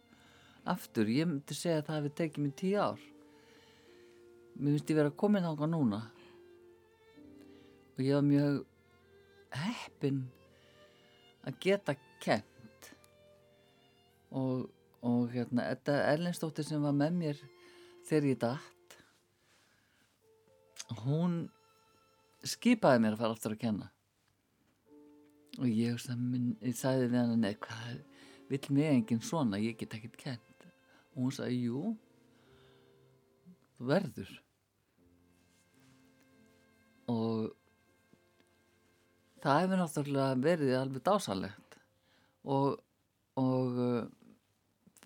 aftur. 0.67 1.11
Ég 1.11 1.29
myndi 1.29 1.57
segja 1.57 1.83
að 1.83 1.89
það 1.89 1.99
hefði 1.99 2.15
tekið 2.21 2.45
mér 2.45 2.55
tíu 2.63 2.79
ár. 2.81 3.03
Mér 4.57 4.79
ég 4.79 4.97
vera 4.97 5.13
komin 5.13 5.45
þánga 5.45 5.69
núna 5.69 6.01
og 7.97 8.01
ég 8.05 8.17
var 8.17 8.25
mjög 8.25 8.63
heppin 9.57 10.25
að 11.47 11.59
geta 11.63 11.95
kent 12.23 12.91
og, 14.35 14.67
og 15.07 15.29
hérna, 15.33 15.69
þetta 15.71 15.99
Erlendstóttir 16.13 16.67
sem 16.67 16.83
var 16.83 16.97
með 16.97 17.21
mér 17.21 17.43
þegar 18.09 18.31
ég 18.31 18.41
datt 18.43 18.97
hún 21.03 21.45
skipaði 22.47 23.03
mér 23.03 23.17
að 23.17 23.23
fara 23.23 23.37
aftur 23.37 23.55
að 23.57 23.63
kenna. 23.63 23.91
Og 25.57 25.69
ég, 25.71 26.03
minn, 26.21 26.51
sagði 26.77 27.09
við 27.09 27.19
hann 27.19 27.41
neð, 27.43 27.57
hvað 27.65 28.03
vill 28.51 28.75
mig 28.77 28.91
enginn 28.93 29.23
svona, 29.25 29.59
ég 29.59 29.79
get 29.81 29.97
ekkert 29.97 30.19
kent 30.21 30.67
og 31.17 31.25
hún 31.25 31.33
sagði, 31.35 31.63
jú 31.67 31.95
þú 33.77 33.89
verður. 33.91 34.35
Og 37.13 37.66
það 39.47 39.63
hefur 39.63 39.81
náttúrulega 39.81 40.43
verið 40.43 40.75
alveg 40.81 41.05
dásalegt 41.07 41.79
og, 42.47 42.81
og 43.39 43.79
uh, 43.79 44.03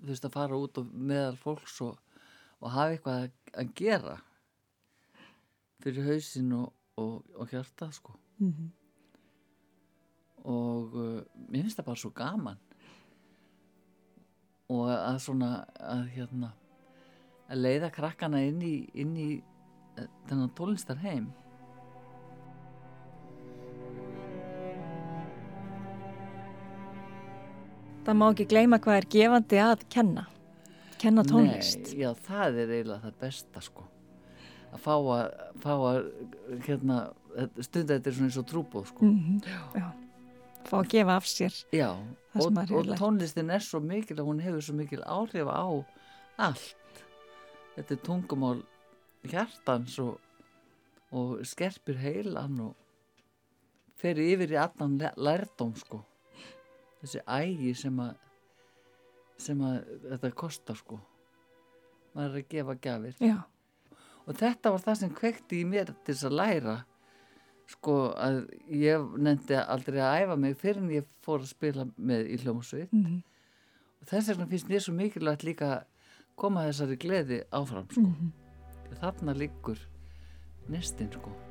þú 0.00 0.08
veist 0.08 0.26
að 0.26 0.36
fara 0.36 0.58
út 0.60 0.80
meðal 0.92 1.36
fólks 1.40 1.76
og, 1.84 1.98
og 2.60 2.72
hafa 2.72 2.96
eitthvað 2.96 3.26
að, 3.52 3.72
gera 3.76 4.16
fyrir 5.80 6.08
hausin 6.08 6.52
og, 6.56 6.72
og 7.00 7.52
hjartað 7.52 7.92
sko. 7.96 8.16
Mm 8.40 8.52
-hmm. 8.52 8.70
og 10.44 10.94
uh, 10.94 11.20
mér 11.48 11.62
finnst 11.62 11.78
það 11.78 11.86
bara 11.86 11.96
svo 11.96 12.10
gaman. 12.10 12.58
Og 14.68 14.88
að 14.88 15.18
svona 15.18 15.64
að 15.74 16.04
hérna 16.14 16.52
að 17.48 17.56
leiða 17.58 17.90
krakkana 17.90 18.42
inn 18.46 18.62
í, 18.62 18.90
inn 18.94 19.16
í 19.16 19.42
eh, 19.98 20.06
þennan 20.28 20.54
tólinstar 20.54 20.96
heim 20.96 21.32
Það 28.06 28.16
má 28.16 28.26
ekki 28.32 28.46
gleyma 28.50 28.78
hvað 28.82 28.98
er 29.00 29.06
gefandi 29.12 29.58
að 29.62 29.82
kenna. 29.92 30.26
Kenna 31.00 31.24
tónlist. 31.24 31.90
Nei, 31.92 32.00
já, 32.02 32.10
það 32.26 32.58
er 32.62 32.72
eiginlega 32.76 33.04
það 33.06 33.18
besta 33.22 33.62
sko. 33.64 33.84
Að 34.70 34.82
fá 34.84 34.92
að, 34.94 35.22
fá 35.62 35.70
að 35.74 35.98
hérna, 36.66 36.98
stunda 37.64 37.96
þetta 37.96 38.10
er 38.12 38.16
svona 38.16 38.30
eins 38.30 38.38
og 38.40 38.48
trúbóð 38.50 38.88
sko. 38.92 39.08
Mm 39.08 39.38
Já, 39.76 39.86
fá 40.68 40.76
að 40.80 40.90
gefa 40.94 41.16
af 41.20 41.28
sér. 41.30 41.56
Já, 41.74 41.88
og, 42.36 42.60
og 42.60 42.92
tónlistin 43.00 43.50
er 43.54 43.64
svo 43.64 43.80
mikil 43.84 44.18
að 44.20 44.28
hún 44.28 44.42
hefur 44.44 44.62
svo 44.64 44.76
mikil 44.78 45.02
áhrif 45.04 45.48
á 45.50 45.64
allt. 46.40 47.00
Þetta 47.76 47.96
er 47.96 48.02
tungumál 48.06 48.60
hjartans 49.30 49.96
og, 50.02 50.18
og 51.12 51.40
skerpir 51.48 51.98
heilan 52.00 52.60
og 52.68 52.76
fer 54.00 54.20
yfir 54.20 54.54
í 54.54 54.60
allan 54.60 54.96
læ- 55.00 55.16
lærdóm 55.20 55.74
sko 55.76 56.04
þessi 57.00 57.22
ægi 57.26 57.74
sem 57.74 58.02
að 58.02 58.18
sem 59.40 59.62
að 59.64 59.78
þetta 60.10 60.30
kostar 60.36 60.76
sko 60.76 61.00
maður 62.14 62.36
er 62.36 62.42
að 62.42 62.48
gefa 62.52 62.76
gjafir 62.84 63.24
Já, 63.24 63.36
og 64.26 64.38
þetta 64.40 64.72
var 64.74 64.84
það 64.84 65.00
sem 65.02 65.12
kvekti 65.20 65.60
í 65.62 65.68
mér 65.68 65.92
til 66.04 66.14
þess 66.14 66.28
að 66.28 66.38
læra 66.40 66.76
sko 67.70 67.96
að 68.18 68.40
ég 68.74 69.12
nefndi 69.22 69.58
aldrei 69.60 70.00
að 70.02 70.24
æfa 70.24 70.38
mig 70.42 70.56
fyrir 70.60 70.82
en 70.82 70.94
ég 70.96 71.10
fór 71.24 71.44
að 71.44 71.52
spila 71.52 71.86
með 71.96 72.32
í 72.34 72.40
hljómsveit 72.42 72.92
mm 72.92 73.04
-hmm. 73.04 73.20
og 74.00 74.10
þess 74.12 74.32
vegna 74.32 74.50
finnst 74.50 74.68
mér 74.68 74.84
svo 74.84 74.94
mikilvægt 74.94 75.46
líka 75.46 75.84
koma 76.36 76.66
þessari 76.68 76.96
gleði 76.96 77.42
áfram 77.52 77.90
sko. 77.90 78.00
Mhm. 78.00 78.32
þarna 79.00 79.34
liggur 79.34 79.78
nestin 80.68 81.12
sko 81.12 81.49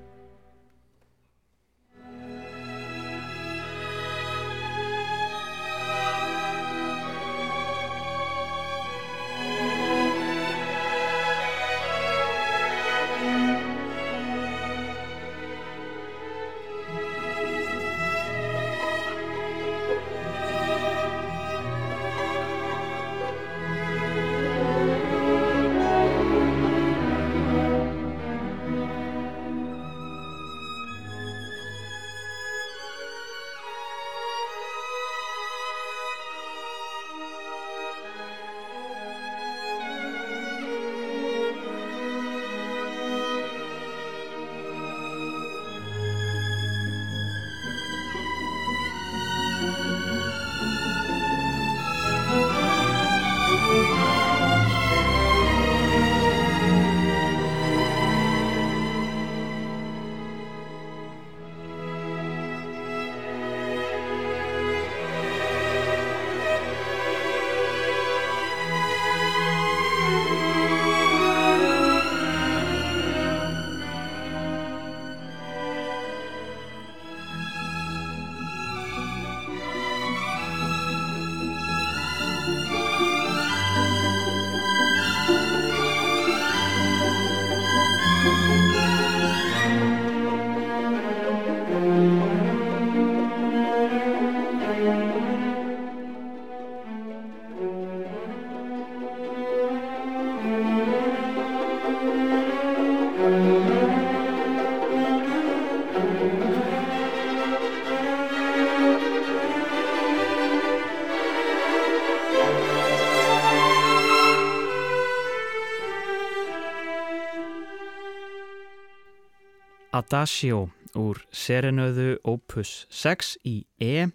Adagio 120.09 120.71
úr 120.97 121.19
serenöðu 121.29 122.15
Opus 122.25 122.87
6 122.89 123.35
í 123.45 123.59
E 123.77 124.07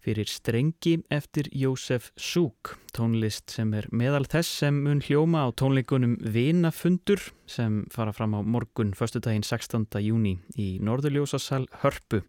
fyrir 0.00 0.24
strengi 0.24 0.94
eftir 1.12 1.50
Jósef 1.52 2.06
Súk, 2.16 2.78
tónlist 2.96 3.52
sem 3.52 3.74
er 3.76 3.84
meðal 3.92 4.24
þess 4.24 4.62
sem 4.62 4.78
mun 4.86 5.02
hljóma 5.04 5.44
á 5.44 5.52
tónleikunum 5.52 6.16
Vinafundur 6.32 7.20
sem 7.44 7.82
fara 7.92 8.16
fram 8.16 8.32
á 8.32 8.40
morgun, 8.40 8.96
förstu 8.96 9.20
daginn 9.20 9.44
16. 9.44 9.84
júni 10.00 10.38
í 10.56 10.80
Norðurljósasal 10.80 11.68
Hörpu. 11.84 12.24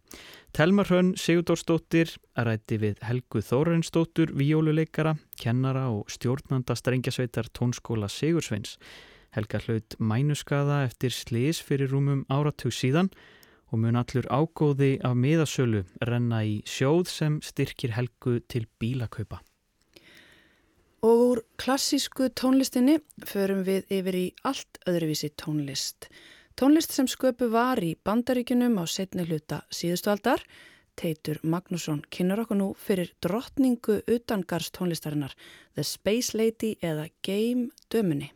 Telmar 0.52 0.92
Hrönn 0.92 1.16
Sigurdórsdóttir 1.16 2.18
rætti 2.36 2.76
við 2.84 3.00
Helgu 3.00 3.40
Þórensdóttur, 3.40 4.36
víjóluleikara, 4.36 5.16
kennara 5.40 5.88
og 5.88 6.12
stjórnanda 6.12 6.76
strengjasveitar 6.76 7.48
tónskóla 7.48 8.12
Sigursveins. 8.12 8.76
Helga 9.36 9.60
hlaut 9.66 9.96
mænuskaða 10.00 10.84
eftir 10.86 11.12
sliðis 11.12 11.58
fyrir 11.60 11.90
rúmum 11.92 12.22
áratug 12.32 12.72
síðan 12.72 13.10
og 13.68 13.82
mun 13.82 13.98
allur 14.00 14.28
ágóði 14.32 14.94
af 15.04 15.16
miðasölu 15.18 15.82
renna 16.08 16.38
í 16.46 16.62
sjóð 16.64 17.10
sem 17.12 17.36
styrkir 17.44 17.92
helgu 17.96 18.38
til 18.48 18.64
bílakaupa. 18.80 19.42
Og 21.04 21.20
úr 21.26 21.42
klassísku 21.60 22.30
tónlistinni 22.32 22.96
förum 23.28 23.60
við 23.66 23.92
yfir 23.98 24.16
í 24.16 24.24
allt 24.48 24.80
öðruvísi 24.88 25.30
tónlist. 25.36 26.08
Tónlist 26.56 26.96
sem 26.96 27.06
sköpu 27.06 27.50
var 27.52 27.82
í 27.84 27.92
bandaríkunum 28.00 28.80
á 28.80 28.84
setni 28.88 29.26
hluta 29.28 29.60
síðustualdar. 29.68 30.40
Teitur 30.96 31.42
Magnússon 31.44 32.00
kynnar 32.08 32.40
okkur 32.46 32.56
nú 32.56 32.70
fyrir 32.80 33.12
drottningu 33.20 34.00
utangars 34.08 34.72
tónlistarinnar 34.72 35.36
The 35.76 35.84
Space 35.84 36.32
Lady 36.32 36.78
eða 36.80 37.10
Game 37.20 37.68
Dömunni. 37.92 38.32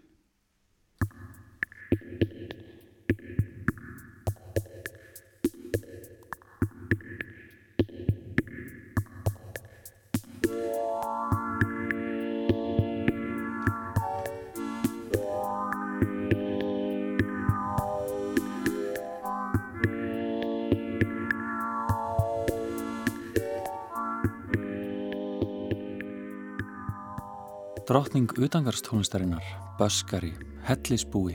Drottning 27.90 28.30
utangarstónlistarinnar, 28.38 29.42
böskari, 29.78 30.30
hellisbúi, 30.62 31.32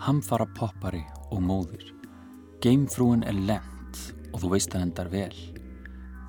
hamfara 0.00 0.46
poppari 0.56 1.02
og 1.28 1.42
móðir. 1.44 1.82
Geimfrúin 2.64 3.20
er 3.28 3.36
lent 3.36 4.00
og 4.32 4.40
þú 4.40 4.52
veist 4.54 4.72
að 4.72 4.86
hendar 4.86 5.10
vel. 5.12 5.36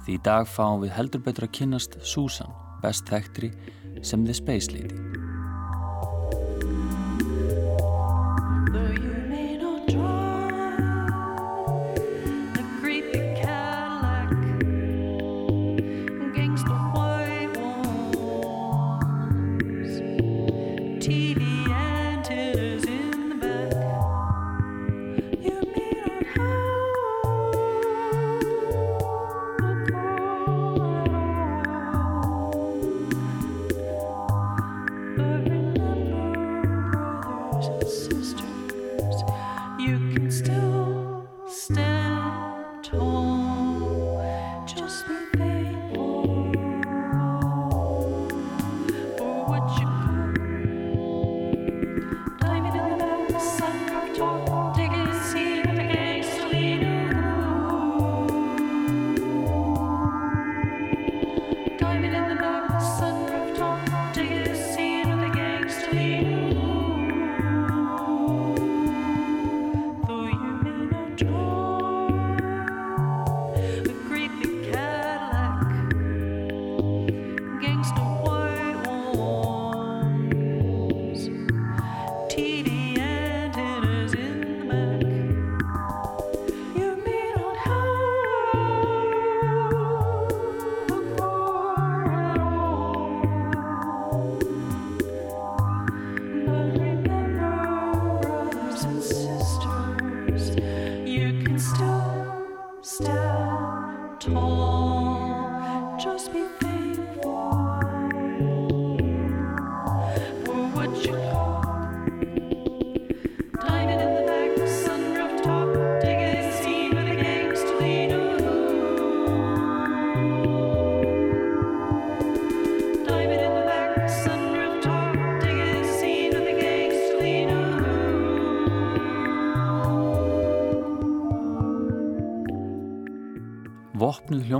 Því 0.03 0.17
í 0.17 0.21
dag 0.27 0.49
fáum 0.51 0.83
við 0.83 0.91
heldur 0.97 1.23
betur 1.23 1.47
að 1.47 1.55
kynnast 1.55 1.95
Susan, 2.03 2.51
best 2.83 3.07
þekktri 3.07 3.53
sem 4.03 4.27
The 4.27 4.35
Space 4.35 4.75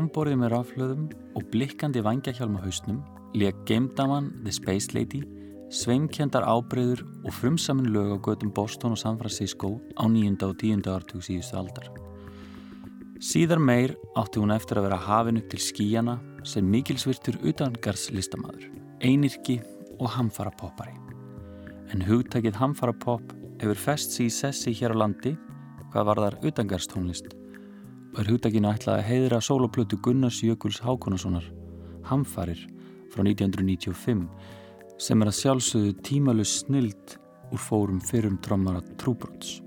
hljómborðið 0.02 0.38
með 0.42 0.50
raflöðum 0.56 1.02
og 1.38 1.44
blikkandi 1.54 2.02
vangjahjálma 2.02 2.62
hausnum 2.64 3.02
leik 3.38 3.58
Gamedaman 3.70 4.32
The 4.42 4.54
Space 4.56 4.96
Lady 4.96 5.20
sveimkjendar 5.70 6.42
ábreyður 6.42 7.04
og 7.22 7.36
frumsamin 7.38 7.92
lög 7.94 8.16
á 8.16 8.24
götum 8.26 8.50
Boston 8.50 8.96
og 8.96 8.98
San 8.98 9.20
Francisco 9.20 9.78
á 9.94 10.10
nýjunda 10.10 10.50
og 10.50 10.58
tíunda 10.58 10.96
artug 10.96 11.22
síðustu 11.22 11.60
aldar. 11.60 11.86
Síðar 13.22 13.62
meir 13.62 13.94
átti 14.18 14.42
hún 14.42 14.56
eftir 14.56 14.80
að 14.82 14.88
vera 14.90 14.98
hafin 15.06 15.38
upp 15.38 15.52
til 15.54 15.62
skíjana 15.62 16.18
sem 16.44 16.66
mikilsvirtur 16.66 17.38
utangarslistamæður, 17.46 18.72
einirki 19.06 19.60
og 20.00 20.10
hamfarapoppari. 20.16 20.98
En 21.94 22.02
hugtakið 22.08 22.58
hamfarapopp 22.58 23.38
hefur 23.62 23.78
fest 23.78 24.18
síð 24.18 24.34
sessi 24.34 24.74
hér 24.74 24.98
á 24.98 25.02
landi 25.06 25.36
hvað 25.94 26.10
var 26.10 26.24
þar 26.26 26.42
utangarstónlist 26.50 27.36
og 27.36 27.41
er 28.20 28.28
hugdaginu 28.28 28.72
ætlað 28.72 28.98
að 29.00 29.08
heiðra 29.08 29.40
soloplötu 29.44 30.00
Gunnars 30.04 30.42
Jökuls 30.44 30.82
Hákonasonar 30.84 31.46
Hamfarir 32.10 32.60
frá 33.14 33.24
1995 33.24 34.26
sem 35.02 35.24
er 35.24 35.32
að 35.32 35.40
sjálfsögðu 35.40 35.94
tímalus 36.06 36.58
snild 36.66 37.18
úr 37.52 37.62
fórum 37.62 38.02
fyrrum 38.04 38.38
drömmara 38.44 38.84
Trúbrots. 39.02 39.60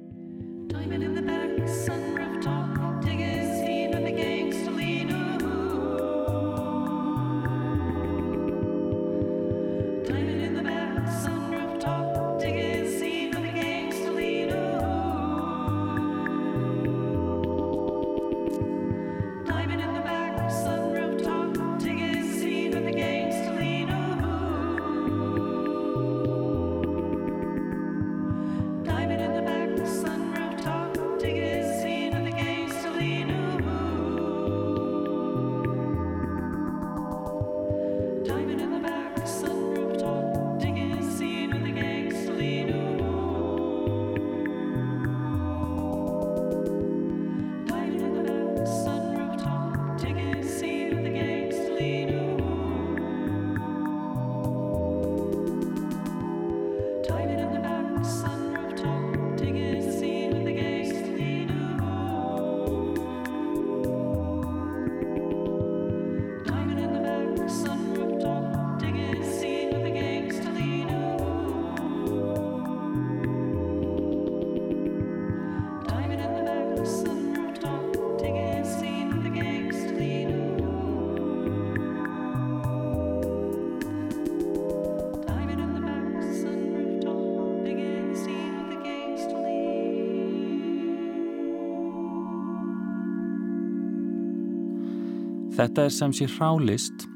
Þetta 95.65 95.85
er 95.89 95.93
sem 95.97 96.13
sé 96.13 96.27
hrálist 96.29 97.07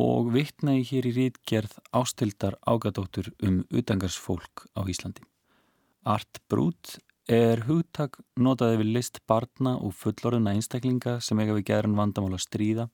og 0.00 0.30
vittnaði 0.32 0.84
hér 0.88 1.06
í 1.10 1.10
rítgerð 1.18 1.74
ástildar 1.92 2.54
ágadóttur 2.64 3.26
um 3.44 3.58
utangarsfólk 3.68 4.62
á 4.72 4.88
Íslandi. 4.88 5.20
Art 6.08 6.40
Brut 6.48 6.94
er 7.28 7.66
hugtak 7.66 8.16
notaði 8.40 8.78
við 8.80 8.92
list 8.94 9.20
barna 9.28 9.74
og 9.76 9.92
fullorðuna 10.00 10.54
einstaklinga 10.56 11.18
sem 11.20 11.42
eiga 11.44 11.58
við 11.58 11.66
gerðan 11.74 11.98
vandamál 11.98 12.38
að 12.38 12.46
stríða 12.46 12.86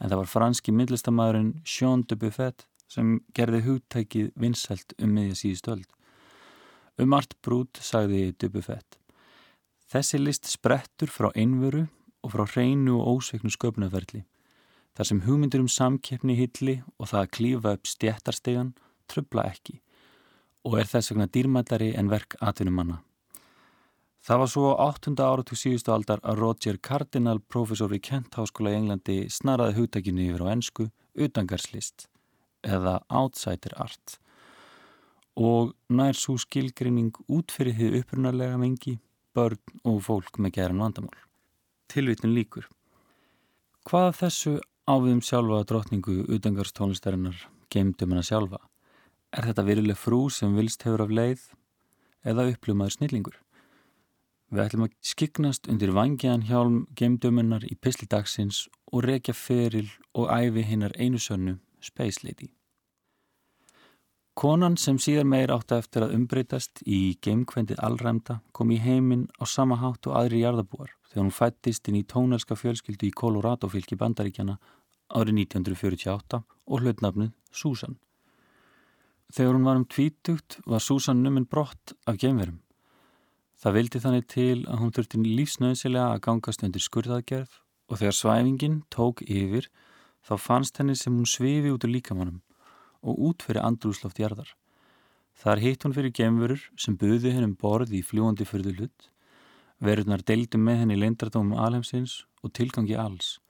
en 0.00 0.10
það 0.10 0.18
var 0.24 0.32
franski 0.32 0.74
myndlistamæðurinn 0.74 1.54
Jean 1.62 2.02
de 2.02 2.18
Buffet 2.18 2.66
sem 2.90 3.14
gerði 3.38 3.62
hugtækið 3.68 4.34
vinsælt 4.34 4.96
um 4.98 5.14
miðja 5.20 5.38
síðustöld. 5.44 5.86
Um 6.98 7.14
Art 7.14 7.38
Brut 7.46 7.78
sagði 7.78 8.32
de 8.34 8.50
Buffet 8.50 8.98
Þessi 9.94 10.18
list 10.18 10.50
sprettur 10.50 11.14
frá 11.14 11.30
einveru 11.30 11.86
og 12.26 12.34
frá 12.34 12.46
hreinu 12.56 12.98
og 12.98 13.20
ósveiknu 13.20 13.54
sköpunarferli 13.54 14.26
þar 14.96 15.08
sem 15.08 15.22
hugmyndur 15.26 15.62
um 15.64 15.70
samkeppni 15.70 16.36
hilli 16.38 16.80
og 16.98 17.08
það 17.12 17.20
að 17.22 17.32
klífa 17.36 17.76
upp 17.76 17.88
stjættarstegan 17.88 18.74
tröfla 19.10 19.46
ekki 19.52 19.78
og 20.68 20.78
er 20.78 20.86
þess 20.86 21.10
vegna 21.10 21.26
dýrmællari 21.26 21.90
en 21.98 22.10
verk 22.12 22.36
atvinnumanna. 22.40 23.00
Það 24.22 24.38
var 24.38 24.50
svo 24.52 24.68
8. 24.78 25.12
áratug 25.18 25.58
síðustu 25.58 25.90
aldar 25.90 26.20
að 26.22 26.38
Roger 26.38 26.76
Cardinal, 26.78 27.40
professor 27.40 27.90
í 27.90 27.98
Kent 27.98 28.36
Háskóla 28.38 28.70
í 28.70 28.76
Englandi, 28.78 29.16
snaraði 29.26 29.80
hugtækinu 29.80 30.28
yfir 30.28 30.44
á 30.46 30.52
ennsku 30.52 30.86
utangarslist 31.18 32.06
eða 32.62 33.00
outsider 33.10 33.74
art 33.82 34.20
og 35.34 35.72
nær 35.90 36.14
svo 36.14 36.36
skilgrinning 36.38 37.10
út 37.26 37.50
fyrir 37.50 37.74
því 37.74 38.02
upprunarlega 38.02 38.60
mengi, 38.60 38.98
börn 39.34 39.58
og 39.88 40.02
fólk 40.04 40.38
með 40.38 40.58
geran 40.58 40.82
vandamál. 40.84 41.16
Tilvitun 41.88 42.34
líkur. 42.36 42.68
Hvað 43.88 44.08
af 44.10 44.20
þessu 44.20 44.52
áviðum 44.90 45.20
sjálfa 45.22 45.62
drotningu 45.70 46.24
utangarstónlistarinnar 46.34 47.36
geimdum 47.70 48.14
hana 48.14 48.24
sjálfa? 48.26 48.58
Er 49.32 49.46
þetta 49.46 49.64
verileg 49.66 49.98
frú 49.98 50.26
sem 50.30 50.56
vilst 50.58 50.82
hefur 50.82 51.04
af 51.04 51.12
leið 51.14 51.44
eða 52.26 52.48
upplumaður 52.50 52.96
snillingur? 52.96 53.36
Við 54.52 54.64
ætlum 54.64 54.86
að 54.88 54.96
skiknast 55.06 55.70
undir 55.70 55.94
vangjaðan 55.96 56.48
hjálm 56.48 56.80
geimdömunnar 56.98 57.64
í 57.64 57.78
pisli 57.78 58.08
dagsins 58.10 58.66
og 58.92 59.06
rekja 59.06 59.32
feril 59.32 59.86
og 60.12 60.28
æfi 60.28 60.66
hinnar 60.66 60.92
einu 60.98 61.22
sönnu, 61.22 61.56
Space 61.80 62.26
Lady. 62.26 62.50
Konan 64.32 64.78
sem 64.80 64.96
síðar 64.96 65.26
meir 65.28 65.50
átti 65.52 65.76
eftir 65.76 66.06
að 66.06 66.14
umbreytast 66.16 66.80
í 66.88 67.18
geimkvendið 67.20 67.80
allræmda 67.84 68.38
kom 68.56 68.70
í 68.72 68.78
heiminn 68.80 69.26
á 69.36 69.44
sama 69.44 69.76
hátt 69.76 70.06
og 70.08 70.14
aðri 70.16 70.40
jarðabúar 70.40 70.94
þegar 71.10 71.20
hún 71.26 71.34
fættist 71.36 71.88
inn 71.90 71.98
í 71.98 72.06
tónelska 72.08 72.56
fjölskyldu 72.56 73.10
í 73.10 73.12
Colorado 73.12 73.68
fylki 73.68 73.98
bandaríkjana 74.00 74.54
árið 75.12 75.42
1948 75.42 76.40
og 76.40 76.80
hlutnafnuð 76.80 77.34
Susan. 77.52 77.98
Þegar 79.32 79.52
hún 79.58 79.66
var 79.68 79.80
um 79.80 79.84
tvítugt 79.84 80.56
var 80.64 80.80
Susan 80.80 81.20
numinn 81.20 81.44
brott 81.44 81.92
af 82.08 82.16
geimverum. 82.22 82.62
Það 83.60 83.76
vildi 83.76 84.00
þannig 84.00 84.24
til 84.32 84.62
að 84.64 84.80
hún 84.80 84.94
þurfti 84.96 85.20
lífsnöðsilega 85.26 86.06
að 86.14 86.22
gangast 86.24 86.64
undir 86.64 86.84
skurðaðgerð 86.86 87.60
og 87.92 88.00
þegar 88.00 88.16
svæfingin 88.16 88.80
tók 88.88 89.20
yfir 89.28 89.68
þá 90.24 90.34
fannst 90.40 90.80
henni 90.80 90.96
sem 90.96 91.12
hún 91.12 91.28
svifi 91.28 91.68
út 91.68 91.84
úr 91.84 91.92
líkamannum 91.98 92.40
og 93.02 93.18
út 93.30 93.42
fyrir 93.42 93.64
andrúsloft 93.66 94.18
jarðar. 94.22 94.54
Þar 95.34 95.62
hitt 95.64 95.84
hún 95.84 95.96
fyrir 95.96 96.14
geimverur 96.14 96.68
sem 96.76 96.96
buði 96.96 97.32
hennum 97.34 97.56
borð 97.58 97.94
í 97.96 98.02
fljúandi 98.06 98.46
fyrðu 98.46 98.76
hlut 98.78 99.12
Verðunar 99.82 100.20
deildu 100.22 100.60
með 100.62 100.76
henni 100.78 100.94
leindardómum 100.94 101.58
alheimsins 101.58 102.20
og 102.46 102.52
tilgangi 102.54 102.94
alls, 102.94 103.40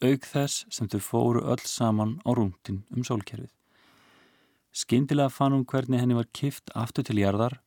auk 0.00 0.24
þess 0.24 0.62
sem 0.72 0.88
þau 0.88 1.02
fóru 1.04 1.42
öll 1.52 1.60
saman 1.68 2.14
á 2.24 2.32
rúndin 2.32 2.78
um 2.96 3.04
sólkerfið. 3.04 3.50
Skindilega 4.72 5.28
fann 5.28 5.52
hún 5.52 5.66
hvernig 5.68 6.00
henni 6.00 6.16
var 6.16 6.30
kift 6.32 6.72
aftur 6.72 7.04
til 7.04 7.18
jarðar 7.20 7.58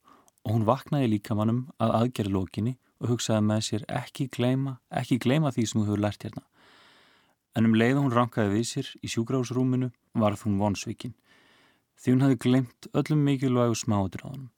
og 0.41 0.55
hún 0.55 0.65
vaknaði 0.65 1.11
líka 1.11 1.37
mannum 1.37 1.67
að 1.77 1.93
aðgerða 1.99 2.33
lókinni 2.33 2.73
og 2.97 3.11
hugsaði 3.13 3.45
með 3.45 3.61
sér 3.67 3.85
ekki 3.93 4.25
gleyma, 4.33 4.79
ekki 4.89 5.19
gleyma 5.21 5.53
því 5.53 5.67
sem 5.69 5.83
hún 5.83 5.89
hefur 5.91 6.01
lært 6.07 6.25
hérna. 6.25 6.41
En 7.53 7.69
um 7.69 7.77
leið 7.77 8.01
hún 8.01 8.15
rankaði 8.15 8.55
við 8.55 8.67
sér 8.71 8.93
í 9.05 9.11
sjúgráðsrúminu 9.13 9.91
varð 10.17 10.47
hún 10.47 10.57
vonsvikinn 10.57 11.13
því 11.99 12.13
hún 12.13 12.25
hafi 12.25 12.37
glemt 12.45 12.87
öllum 12.93 13.23
mikilvægu 13.25 13.75
hann. 14.23 14.49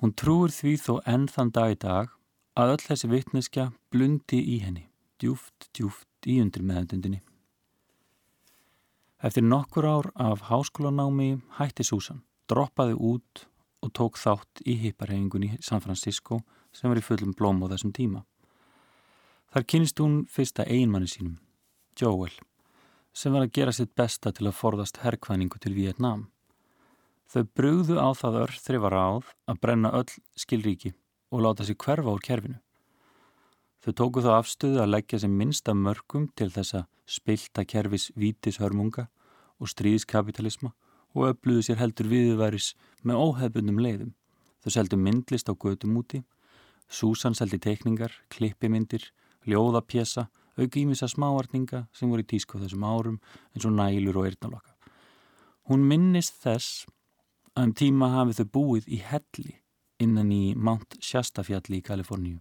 Hún 0.00 0.14
trúur 0.18 0.50
því 0.50 0.76
þó 0.82 0.94
enn 1.06 1.28
þann 1.28 1.52
dag 1.54 1.72
í 1.72 1.78
dag 1.78 2.08
að 2.58 2.72
öll 2.74 2.82
þessi 2.86 3.08
vittneskja 3.08 3.72
blundi 3.90 4.40
í 4.54 4.58
henni, 4.58 4.88
djúft, 5.22 5.68
djúft 5.72 6.26
í 6.26 6.40
undir 6.42 6.62
meðendundinni. 6.62 7.22
Eftir 9.22 9.46
nokkur 9.46 9.86
ár 9.86 10.10
af 10.18 10.48
háskólanámi 10.50 11.40
hætti 11.58 11.86
Susan, 11.86 12.24
droppaði 12.50 12.98
út 12.98 13.46
og 13.82 13.92
tók 13.94 14.18
þátt 14.18 14.64
í 14.66 14.74
hipparhefingunni 14.82 15.52
í 15.54 15.62
San 15.62 15.82
Francisco 15.84 16.40
sem 16.74 16.90
var 16.90 16.98
í 16.98 17.06
fullum 17.06 17.34
blóm 17.38 17.62
á 17.62 17.70
þessum 17.70 17.94
tíma. 17.94 18.24
Þar 19.54 19.68
kynist 19.68 20.02
hún 20.02 20.24
fyrsta 20.26 20.66
einmanni 20.66 21.06
sínum, 21.06 21.38
Joel, 21.94 22.32
sem 23.12 23.32
var 23.32 23.44
að 23.46 23.54
gera 23.58 23.72
sitt 23.76 23.94
besta 23.96 24.32
til 24.32 24.48
að 24.48 24.58
forðast 24.58 25.02
herrkvæningu 25.04 25.60
til 25.60 25.74
Vietnám. 25.76 26.26
Þau 27.32 27.44
brugðu 27.56 27.96
á 27.96 28.08
það 28.16 28.38
örð 28.42 28.60
þrifar 28.66 28.96
áð 28.96 29.32
að 29.48 29.60
brenna 29.64 29.92
öll 29.96 30.12
skilríki 30.36 30.92
og 31.32 31.44
láta 31.44 31.64
sér 31.64 31.78
hverfa 31.80 32.12
úr 32.12 32.24
kerfinu. 32.24 32.58
Þau 33.82 33.92
tóku 33.98 34.22
þá 34.22 34.30
afstöðu 34.36 34.82
að 34.82 34.92
leggja 34.94 35.22
sem 35.22 35.32
minnsta 35.36 35.74
mörgum 35.74 36.28
til 36.36 36.50
þessa 36.54 36.84
spilta 37.08 37.64
kerfis 37.64 38.10
vítishörmunga 38.14 39.08
og 39.58 39.70
stríðskapitalisma 39.72 40.72
og 41.16 41.32
öfluðu 41.32 41.64
sér 41.66 41.80
heldur 41.80 42.08
viðværis 42.12 42.72
með 43.02 43.24
óhefbundum 43.24 43.80
leiðum. 43.82 44.12
Þau 44.62 44.70
seldu 44.76 44.98
myndlist 45.00 45.50
á 45.50 45.54
gödum 45.56 45.96
úti, 45.98 46.22
Susan 46.92 47.34
seldi 47.34 47.58
teikningar, 47.58 48.12
klippimyndir, 48.28 49.08
ljóðapjessa, 50.52 50.60
aukýmisa 50.60 51.08
smáartninga 51.08 51.88
sem 51.92 52.10
voru 52.10 52.22
í 52.22 52.26
tísku 52.26 52.58
þessum 52.58 52.84
árum 52.84 53.20
eins 53.54 53.64
og 53.64 53.72
nælur 53.72 54.18
og 54.18 54.26
eirnalokka. 54.26 54.74
Hún 55.68 55.86
minnist 55.88 56.42
þess 56.42 56.86
að 57.54 57.64
um 57.64 57.72
tíma 57.74 58.10
hafið 58.12 58.40
þau 58.40 58.50
búið 58.52 58.88
í 58.88 59.00
helli 59.00 59.60
innan 59.98 60.32
í 60.32 60.54
Mount 60.56 60.98
Shasta-fjalli 61.00 61.78
í 61.78 61.82
Kaliforníu. 61.82 62.40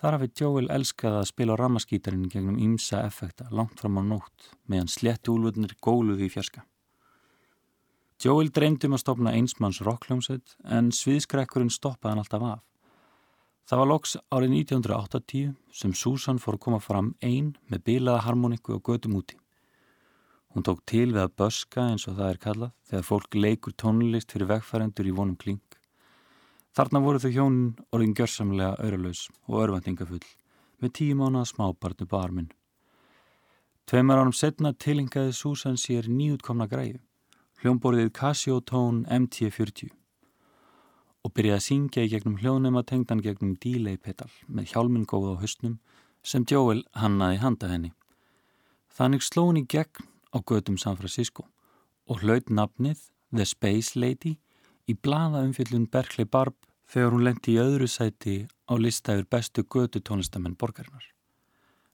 Þar 0.00 0.18
hafið 0.18 0.40
Joel 0.40 0.68
elskað 0.68 1.20
að 1.20 1.28
spila 1.30 1.54
á 1.54 1.60
ramaskítarinn 1.60 2.28
gegnum 2.28 2.58
ýmsa 2.58 3.04
effekta 3.06 3.46
langt 3.50 3.78
fram 3.78 3.98
á 3.98 4.02
nótt 4.02 4.50
meðan 4.66 4.90
slétti 4.90 5.30
úlvöldnir 5.30 5.76
góluði 5.80 6.26
í 6.26 6.32
fjarska. 6.32 6.64
Joel 8.22 8.50
dreymdi 8.50 8.86
um 8.86 8.96
að 8.96 9.04
stopna 9.04 9.32
einsmanns 9.34 9.80
rockljómsveit 9.82 10.56
en 10.64 10.90
sviðskrekkurinn 10.90 11.70
stoppaði 11.70 12.12
hann 12.12 12.22
alltaf 12.22 12.42
af. 12.42 12.71
Það 13.68 13.78
var 13.78 13.88
loks 13.88 14.16
árið 14.34 14.54
1980 14.58 15.52
sem 15.72 15.92
Susan 15.94 16.40
fór 16.42 16.56
að 16.56 16.64
koma 16.64 16.80
fram 16.82 17.12
einn 17.22 17.52
með 17.70 17.84
bilaða 17.86 18.24
harmoniku 18.26 18.74
og 18.76 18.82
gödum 18.88 19.20
úti. 19.20 19.38
Hún 20.52 20.66
tók 20.66 20.82
til 20.84 21.12
við 21.12 21.22
að 21.22 21.36
böska 21.38 21.84
eins 21.92 22.08
og 22.10 22.18
það 22.18 22.32
er 22.32 22.40
kallað 22.42 22.72
þegar 22.90 23.06
fólk 23.08 23.38
leikur 23.38 23.76
tónlist 23.78 24.34
fyrir 24.34 24.50
vegfærendur 24.50 25.08
í 25.08 25.14
vonum 25.16 25.38
kling. 25.38 25.62
Þarna 26.76 27.04
voru 27.04 27.22
þau 27.22 27.32
hjónin 27.36 27.70
orðin 27.92 28.16
gjörsamlega 28.18 28.74
auralaus 28.82 29.22
og 29.46 29.62
örvendingafull 29.62 30.26
með 30.82 30.94
tíu 30.98 31.16
mánuða 31.16 31.46
smábarnu 31.52 32.08
barminn. 32.10 32.52
Tveimar 33.86 34.20
ánum 34.20 34.34
setna 34.34 34.74
tilingaði 34.74 35.32
Susan 35.36 35.78
sér 35.78 36.10
nýjútkomna 36.10 36.66
græu, 36.66 36.98
hljómborðið 37.62 38.12
Casio 38.18 38.60
Tone 38.60 39.06
MT40 39.06 40.01
og 41.22 41.32
byrjaði 41.36 41.58
að 41.58 41.66
syngja 41.66 42.04
í 42.06 42.10
gegnum 42.10 42.38
hljónema 42.40 42.82
tengdan 42.86 43.22
gegnum 43.22 43.54
delay 43.62 43.96
pedal 43.96 44.30
með 44.48 44.72
hjálminn 44.72 45.06
góð 45.06 45.36
á 45.38 45.42
höstnum 45.42 45.78
sem 46.22 46.46
Joel 46.50 46.82
hannaði 46.98 47.38
handa 47.42 47.70
henni. 47.70 47.92
Þannig 48.92 49.22
sló 49.26 49.48
henni 49.48 49.64
gegn 49.66 50.08
á 50.34 50.38
gödum 50.42 50.78
San 50.78 50.98
Francisco 50.98 51.46
og 52.10 52.22
hlaut 52.22 52.50
nafnið 52.50 53.08
The 53.30 53.46
Space 53.46 53.98
Lady 53.98 54.36
í 54.90 54.94
blada 54.98 55.44
umfjöldun 55.46 55.86
Berkeley 55.90 56.26
Barb 56.26 56.56
þegar 56.90 57.14
hún 57.14 57.24
lendi 57.24 57.54
í 57.54 57.62
öðru 57.62 57.88
sæti 57.88 58.36
á 58.68 58.74
listæður 58.76 59.28
bestu 59.30 59.64
gödu 59.64 60.02
tónlistamenn 60.02 60.58
borgarinnar. 60.58 61.06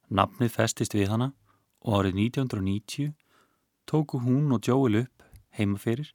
Nafnið 0.09 0.55
festist 0.57 0.97
við 0.97 1.13
hana 1.13 1.33
og 1.85 2.01
árið 2.01 2.19
1990 2.25 3.13
tóku 3.89 4.21
hún 4.25 4.51
og 4.57 4.65
Joel 4.65 5.05
upp 5.05 5.25
heimaferir 5.59 6.11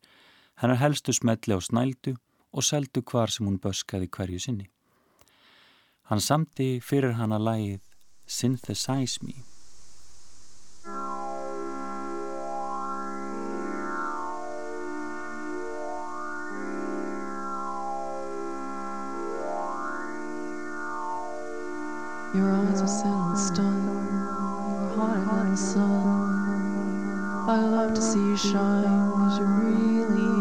hennar 0.61 0.81
helstu 0.81 1.13
smelli 1.13 1.55
á 1.55 1.59
snældu 1.61 2.15
og 2.53 2.63
seldu 2.63 3.01
hvar 3.01 3.31
sem 3.33 3.47
hún 3.47 3.59
böskaði 3.59 4.09
hverju 4.17 4.39
sinni. 4.39 4.69
Hann 6.09 6.21
samti 6.21 6.79
fyrir 6.79 7.17
hana 7.19 7.39
lægið 7.39 7.81
Synthesize 8.27 9.19
Me 9.23 9.33
Your 22.35 22.49
eyes 22.49 22.81
are 22.81 22.87
set 22.87 23.05
on 23.05 23.37
stone. 23.37 24.43
hotter 24.95 25.25
than 25.25 25.51
the 25.51 25.57
sun. 25.57 27.45
I 27.47 27.59
love 27.59 27.93
to 27.93 28.01
see 28.01 28.19
you 28.19 28.37
shine, 28.37 29.11
cause 29.11 29.39
you 29.39 29.45
really 29.45 30.32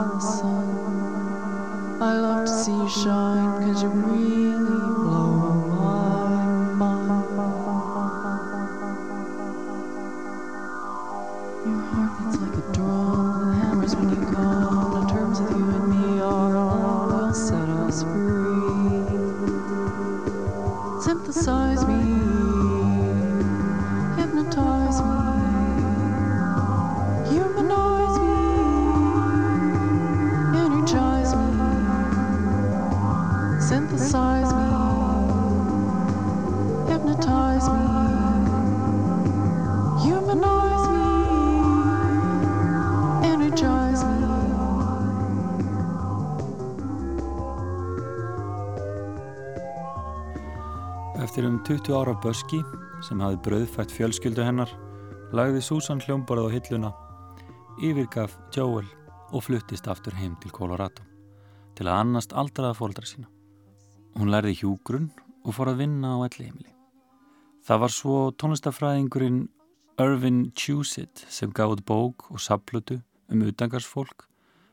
Almost. 0.00 0.39
20 51.90 51.98
ára 52.06 52.12
Böski 52.22 52.58
sem 53.02 53.18
hafði 53.18 53.38
brauðfætt 53.42 53.90
fjölskyldu 53.90 54.44
hennar 54.46 54.70
lagði 55.34 55.58
Susan 55.66 55.98
hljómborð 55.98 56.46
á 56.46 56.48
hilluna 56.54 56.90
yfirgaf 57.82 58.36
Joel 58.54 58.86
og 59.34 59.42
fluttist 59.42 59.88
aftur 59.90 60.14
heim 60.14 60.36
til 60.38 60.52
Colorado 60.54 61.02
til 61.74 61.88
að 61.88 62.04
annast 62.04 62.30
aldraða 62.30 62.76
fóldra 62.78 63.08
sína. 63.10 63.26
Hún 64.14 64.30
lærði 64.30 64.54
hjúgrunn 64.60 65.08
og 65.42 65.56
fór 65.56 65.72
að 65.72 65.82
vinna 65.82 66.14
á 66.14 66.18
elli 66.28 66.46
heimili. 66.46 66.70
Það 67.66 67.82
var 67.82 67.96
svo 67.96 68.20
tónlistafræðingurinn 68.38 69.42
Irvin 69.98 70.40
Chusit 70.54 71.26
sem 71.26 71.50
út 71.50 71.84
bók 71.90 72.30
og 72.30 72.38
saplutu 72.38 73.00
um 73.32 73.42
utangarsfólk 73.42 74.28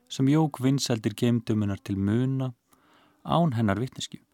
sem 0.07 0.29
jók 0.29 0.61
vinseldir 0.61 1.17
geimdumunar 1.17 1.81
til 1.81 1.97
muna 1.97 2.53
án 3.25 3.57
hennar 3.57 3.81
vittneskju. 3.81 4.26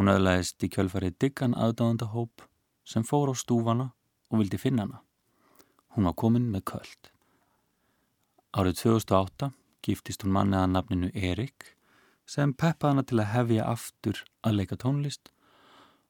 Hún 0.00 0.08
aðlæðist 0.08 0.64
í 0.64 0.68
kjölfarið 0.72 1.16
diggan 1.20 1.52
aðdáðandahóp 1.60 2.40
sem 2.88 3.02
fór 3.04 3.28
á 3.28 3.36
stúfana 3.36 3.90
og 4.32 4.40
vildi 4.40 4.56
finna 4.56 4.86
hana. 4.86 5.00
Hún 5.92 6.06
var 6.08 6.14
komin 6.16 6.46
með 6.48 6.62
köld. 6.70 7.10
Árið 8.56 8.78
2008 8.80 9.50
giftist 9.84 10.24
hún 10.24 10.32
manni 10.32 10.56
að 10.56 10.70
nafninu 10.72 11.10
Erik 11.12 11.74
sem 12.24 12.54
peppaði 12.56 12.94
hana 12.94 13.04
til 13.10 13.18
að 13.20 13.28
hefja 13.34 13.66
aftur 13.74 14.22
að 14.40 14.56
leika 14.62 14.78
tónlist 14.80 15.28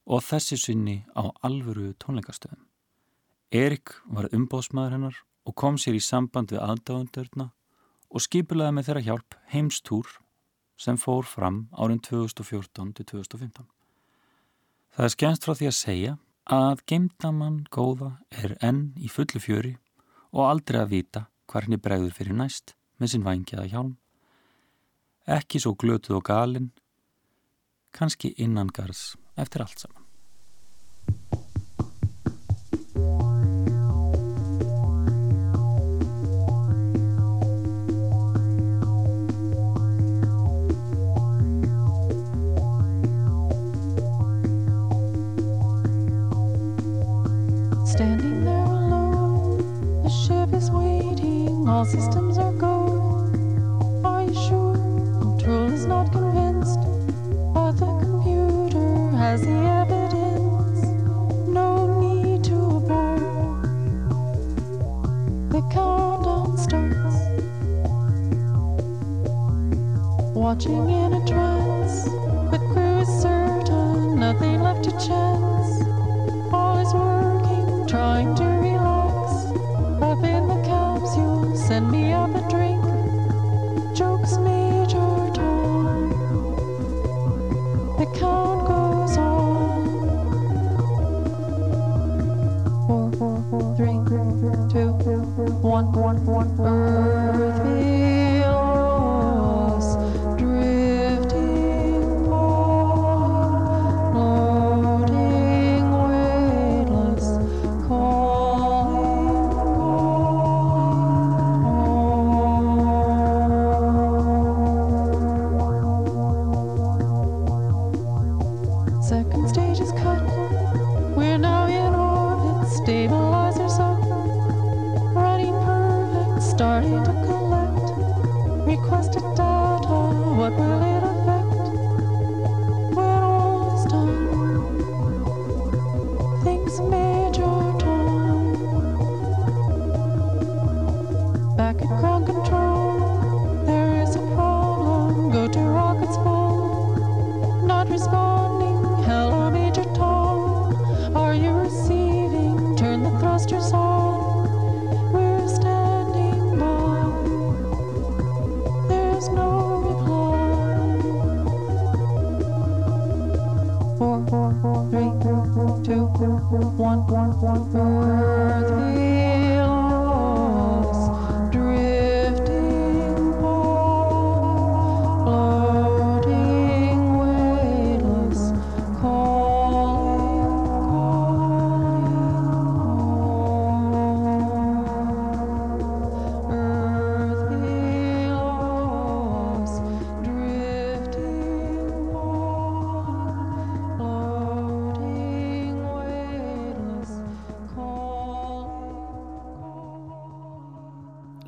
og 0.07 0.22
þessi 0.29 0.61
sinni 0.68 0.96
á 1.18 1.26
alvöru 1.42 1.90
tónleikastöðum. 1.98 2.62
Erik 3.50 3.96
var 4.07 4.31
umbóðsmaður 4.31 4.96
hennar 5.00 5.20
og 5.50 5.59
kom 5.59 5.83
sér 5.83 5.98
í 5.98 6.05
samband 6.12 6.55
við 6.55 6.62
aðdáðandörna 6.62 7.50
og 8.07 8.22
skipulaði 8.22 8.79
með 8.79 8.92
þeirra 8.92 9.05
hjálp 9.11 9.38
heimstúr 9.50 10.14
sem 10.79 10.94
fór 10.94 11.26
fram 11.26 11.64
árin 11.74 11.98
2014-2015. 12.07 13.66
Það 14.90 15.07
er 15.07 15.14
skemmst 15.14 15.46
frá 15.46 15.55
því 15.55 15.68
að 15.70 15.76
segja 15.79 16.16
að 16.50 16.83
geimdamann 16.90 17.61
góða 17.70 18.11
er 18.42 18.57
enn 18.64 18.90
í 18.98 19.11
fullu 19.12 19.38
fjöri 19.42 19.76
og 20.35 20.48
aldrei 20.48 20.81
að 20.83 20.92
vita 20.96 21.24
hvernig 21.50 21.83
bregður 21.83 22.16
fyrir 22.16 22.38
næst 22.38 22.74
með 22.98 23.12
sinn 23.12 23.26
vangjaða 23.26 23.68
hjálm. 23.70 23.94
Ekki 25.31 25.62
svo 25.62 25.76
glötuð 25.79 26.18
og 26.18 26.26
galinn, 26.26 26.70
kannski 27.94 28.35
innangars 28.38 29.14
eftir 29.38 29.62
allt 29.62 29.85
saman. 29.85 29.99
Systems 51.90 52.38
are 52.38 52.53
go. 52.53 52.72
Are 54.05 54.22
you 54.22 54.35
sure? 54.35 54.74
Control 55.20 55.72
is 55.72 55.87
not 55.87 56.12
convinced, 56.12 56.79
but 57.53 57.72
the 57.72 57.92
computer 57.98 59.16
has 59.16 59.40
the 59.42 59.59
evidence. 59.83 60.83
No 61.48 61.98
need 61.98 62.44
to 62.44 62.55
abort. 62.55 63.62
The 65.50 65.62
countdown 65.72 66.57
starts. 66.59 67.16
Watching 70.33 70.90
in 70.90 70.99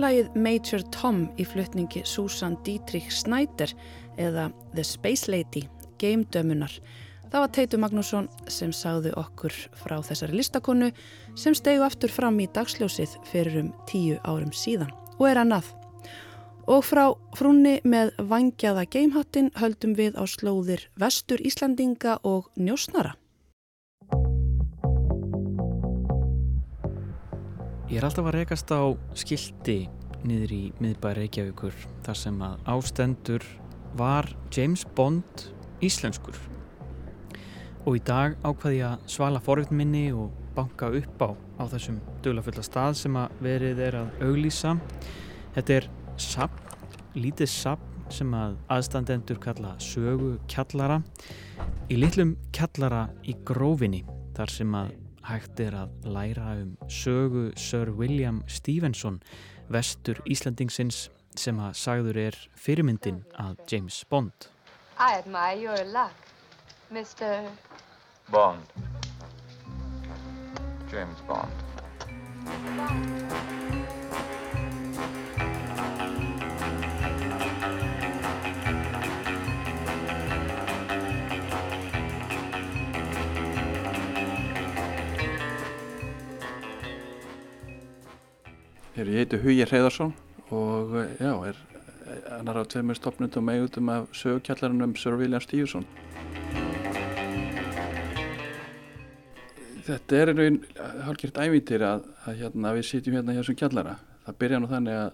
Lagið 0.02 0.32
Major 0.34 0.82
Tom 0.90 1.28
í 1.38 1.44
flutningi 1.46 2.00
Susan 2.08 2.56
Dietrich 2.66 3.12
Snyder 3.14 3.70
eða 4.18 4.48
The 4.72 4.82
Space 4.82 5.30
Lady, 5.30 5.62
Geimdömunar. 6.02 6.72
Það 7.30 7.44
var 7.44 7.52
Teitur 7.54 7.82
Magnússon 7.84 8.26
sem 8.50 8.72
sagði 8.74 9.12
okkur 9.20 9.54
frá 9.78 10.00
þessari 10.02 10.40
listakonu 10.40 10.90
sem 11.38 11.54
stegu 11.54 11.86
aftur 11.86 12.10
fram 12.10 12.40
í 12.42 12.48
dagsljósið 12.50 13.14
fyrir 13.30 13.60
um 13.62 13.70
tíu 13.86 14.18
árum 14.26 14.50
síðan 14.50 14.90
og 15.20 15.28
er 15.30 15.44
annað. 15.44 15.70
Og 16.66 16.82
frá 16.82 17.04
frúnni 17.38 17.78
með 17.86 18.10
vangjaða 18.26 18.88
geimhattin 18.90 19.52
höldum 19.54 19.94
við 19.94 20.18
á 20.18 20.26
slóðir 20.26 20.88
vestur 20.98 21.38
Íslandinga 21.46 22.18
og 22.26 22.50
njósnara. 22.58 23.14
Ég 27.92 27.98
er 28.00 28.06
alltaf 28.06 28.24
að 28.24 28.36
rekast 28.38 28.70
á 28.72 28.88
skildi 29.20 29.82
niður 30.24 30.52
í 30.56 30.60
miðbæri 30.80 31.26
Reykjavíkur 31.26 31.74
þar 32.06 32.16
sem 32.16 32.38
að 32.40 32.62
ástendur 32.72 33.44
var 34.00 34.30
James 34.48 34.86
Bond 34.96 35.42
íslenskur? 35.84 36.38
Og 37.84 37.98
í 37.98 38.00
dag 38.08 38.38
ákvaði 38.48 38.78
ég 38.78 38.94
að 38.94 39.04
svala 39.12 39.42
forvitt 39.44 39.74
minni 39.76 40.06
og 40.16 40.32
banka 40.56 40.88
upp 40.88 41.20
á 41.20 41.28
á 41.60 41.68
þessum 41.74 42.00
döglafulla 42.24 42.64
stað 42.64 42.96
sem 43.02 43.20
að 43.20 43.36
verið 43.44 43.84
er 43.90 44.00
að 44.00 44.24
auglýsa. 44.24 44.72
Þetta 45.52 45.76
er 45.76 45.90
sapn, 46.16 46.64
lítið 47.12 47.52
sapn 47.58 48.08
sem 48.08 48.32
að 48.32 48.56
aðstandendur 48.72 49.44
kalla 49.44 49.76
sögu 49.76 50.38
kjallara. 50.48 51.02
Í 51.92 52.00
litlum 52.00 52.38
kjallara 52.56 53.10
í 53.28 53.36
grófinni 53.44 54.06
þar 54.32 54.56
sem 54.56 54.80
að 54.80 54.96
hægt 55.28 55.60
er 55.60 55.76
að 55.84 56.08
læra 56.08 56.54
um 56.62 56.76
sögu 56.88 57.50
Sir 57.56 57.92
William 57.96 58.42
Stevenson 58.46 59.22
vestur 59.72 60.20
Íslandingsins 60.26 61.10
sem 61.36 61.60
að 61.62 61.76
sagður 61.78 62.18
er 62.28 62.40
fyrirmyndin 62.56 63.22
að 63.40 63.62
James 63.72 64.04
Bond 64.10 64.52
I 64.98 65.14
admire 65.18 65.56
your 65.56 65.84
luck, 65.84 66.14
Mr. 66.90 67.48
Bond. 68.30 68.62
James 70.92 71.20
Bond. 71.26 71.50
Ég 89.08 89.22
heiti 89.22 89.38
Hugi 89.40 89.64
Hreiðarsson 89.64 90.10
og 90.52 90.90
já, 91.16 91.32
er 91.48 91.56
annar 92.36 92.60
á 92.60 92.64
tveimur 92.68 92.98
stopnundum 92.98 93.46
meigutum 93.48 93.88
af 93.88 94.10
sögukjallarinn 94.12 94.96
Sir 95.00 95.16
William 95.16 95.40
Stevenson. 95.40 95.86
Þetta 99.82 100.16
er 100.16 100.32
einu 100.34 100.60
hálfgjört 101.06 101.40
ævítýri 101.40 101.88
að, 101.88 102.04
að 102.26 102.42
hérna, 102.42 102.74
við 102.76 102.86
sitjum 102.90 103.16
hérna 103.16 103.32
hjá 103.32 103.40
þessum 103.40 103.58
kjallara. 103.62 103.96
Það 104.26 104.38
byrja 104.44 104.60
nú 104.60 104.70
þannig 104.70 105.00
að 105.00 105.10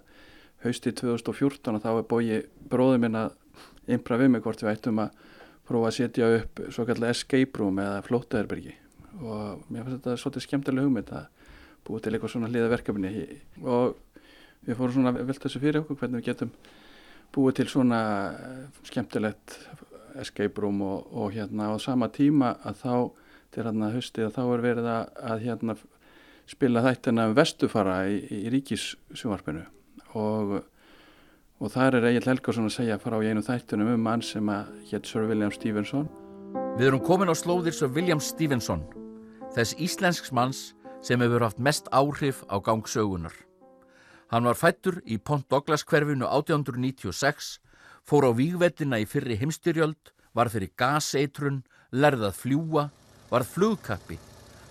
hausti 0.66 0.92
2014 0.98 1.78
og 1.78 1.86
þá 1.86 1.90
er 1.92 2.10
bóji 2.10 2.42
bróðum 2.68 3.06
minn 3.06 3.22
að 3.22 3.94
impra 3.94 4.18
við 4.18 4.34
mig 4.34 4.42
hvort 4.42 4.62
við 4.62 4.74
ættum 4.74 5.00
að 5.06 5.24
prófa 5.68 5.92
að 5.92 5.98
setja 6.00 6.34
upp 6.40 6.66
svo 6.74 6.84
kallar 6.88 7.14
escape 7.14 7.60
room 7.60 7.78
eða 7.78 8.02
flótaðurbergi 8.08 8.74
og 9.18 9.64
mér 9.68 9.84
finnst 9.84 9.98
þetta 9.98 10.16
svolítið 10.20 10.44
skemmtilega 10.44 10.86
hugmynd 10.86 11.12
að 11.14 11.26
búið 11.86 12.04
til 12.04 12.14
eitthvað 12.14 12.34
svona 12.34 12.50
hliðaverkefni 12.52 13.12
og 13.64 13.98
við 14.66 14.78
fórum 14.78 14.96
svona 14.96 15.12
að 15.14 15.28
velta 15.28 15.46
þessu 15.46 15.62
fyrir 15.62 15.82
okkur 15.82 16.00
hvernig 16.00 16.22
við 16.22 16.30
getum 16.32 16.52
búið 17.34 17.60
til 17.60 17.68
svona 17.72 18.00
eh, 18.32 18.64
skemmtilegt 18.88 19.58
escape 20.18 20.60
room 20.62 20.82
og, 20.82 21.08
og 21.12 21.32
hérna 21.36 21.70
á 21.70 21.76
sama 21.80 22.08
tíma 22.12 22.56
að 22.66 22.82
þá 22.82 22.94
til 23.54 23.64
hérna 23.64 23.92
hösti 23.94 24.24
að 24.24 24.34
þá 24.36 24.42
er 24.46 24.64
verið 24.64 24.90
að 24.90 25.44
hérna 25.44 25.76
spila 26.48 26.82
þættina 26.84 27.28
um 27.28 27.36
vestufara 27.36 27.98
í, 28.08 28.20
í 28.32 28.48
ríkissjónvarpinu. 28.52 29.64
Og, 30.16 30.54
og 31.60 31.72
þar 31.74 31.98
er 31.98 32.08
Egil 32.12 32.24
Helgarsson 32.30 32.68
að 32.68 32.76
segja 32.78 33.00
frá 33.02 33.18
í 33.20 33.28
einu 33.28 33.44
þættunum 33.44 33.92
um 33.94 34.06
mann 34.08 34.24
sem 34.24 34.48
að 34.52 34.72
hétt 34.90 35.08
Sir 35.08 35.28
William 35.28 35.52
Stevenson. 35.52 36.08
Við 36.78 36.88
erum 36.88 37.04
komin 37.04 37.32
á 37.32 37.36
slóðir 37.36 37.76
Sir 37.76 37.92
William 37.92 38.22
Stevenson 38.24 38.84
þess 39.52 39.76
íslensks 39.80 40.32
manns 40.32 40.72
sem 41.02 41.20
hefur 41.22 41.44
haft 41.46 41.58
mest 41.58 41.88
áhrif 41.92 42.42
á 42.50 42.58
gangsögunar. 42.60 43.34
Hann 44.28 44.44
var 44.44 44.58
fættur 44.58 45.00
í 45.08 45.16
Pont 45.16 45.46
Douglas 45.48 45.84
hverfinu 45.88 46.26
1896, 46.28 47.58
fór 48.04 48.28
á 48.28 48.30
vígvettina 48.36 48.98
í 49.00 49.06
fyrri 49.08 49.38
heimstyrjöld, 49.40 50.12
var 50.36 50.50
fyrir 50.52 50.72
gaseitrun, 50.76 51.62
lærðað 51.92 52.36
fljúa, 52.42 52.88
var 53.30 53.46
flugkappi, 53.48 54.18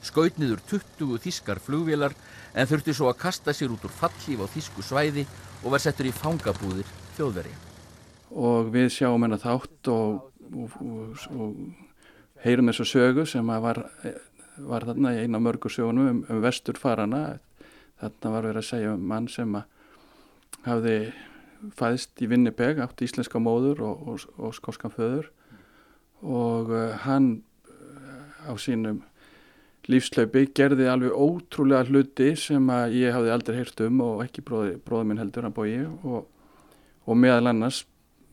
skaut 0.05 0.37
niður 0.37 0.61
20 0.69 1.17
þískar 1.23 1.61
flugvélar 1.63 2.13
en 2.53 2.69
þurfti 2.69 2.93
svo 2.93 3.09
að 3.09 3.19
kasta 3.23 3.53
sér 3.53 3.73
út 3.73 3.85
úr 3.87 3.93
fallíf 3.93 4.45
á 4.45 4.47
þísku 4.53 4.85
svæði 4.85 5.25
og 5.63 5.73
var 5.73 5.81
settur 5.81 6.09
í 6.09 6.13
fangabúðir 6.13 6.87
þjóðveri. 7.17 7.53
Og 8.37 8.69
við 8.73 8.91
sjáum 8.93 9.23
hennar 9.25 9.41
þátt 9.41 9.89
og, 9.89 10.31
og, 10.53 10.77
og, 10.83 11.27
og 11.33 12.41
heyrum 12.43 12.69
þessu 12.69 12.87
sögu 12.91 13.25
sem 13.25 13.53
var 13.65 13.81
var 14.57 14.85
þarna 14.87 15.13
í 15.15 15.23
eina 15.25 15.41
mörgur 15.43 15.73
sjónum 15.73 16.09
um, 16.11 16.21
um 16.31 16.43
vesturfarana. 16.43 17.39
Þarna 18.01 18.33
var 18.33 18.47
verið 18.49 18.61
að 18.61 18.69
segja 18.69 18.93
um 18.93 19.03
mann 19.09 19.27
sem 19.31 19.57
að 19.57 19.65
hafði 20.67 20.95
fæðist 21.77 22.21
í 22.21 22.29
Vinnipeg, 22.29 22.79
átt 22.83 23.01
íslenska 23.01 23.41
móður 23.41 23.83
og, 23.87 24.07
og, 24.07 24.25
og 24.37 24.55
skóskan 24.57 24.93
föður. 24.93 25.31
Og 26.21 26.71
uh, 26.73 26.95
hann 27.05 27.41
uh, 27.69 28.49
á 28.49 28.53
sínum 28.61 29.03
lífslaupi 29.87 30.47
gerði 30.55 30.89
alveg 30.91 31.13
ótrúlega 31.15 31.87
hluti 31.87 32.33
sem 32.39 32.71
að 32.73 32.97
ég 32.99 33.15
hafði 33.15 33.33
aldrei 33.33 33.59
heyrt 33.61 33.83
um 33.85 34.01
og 34.03 34.23
ekki 34.25 34.43
bróði, 34.43 34.79
minn 35.07 35.21
heldur 35.21 35.47
hann 35.47 35.55
bói 35.55 35.85
og, 35.85 36.25
og 37.07 37.19
meðal 37.19 37.53
annars 37.53 37.85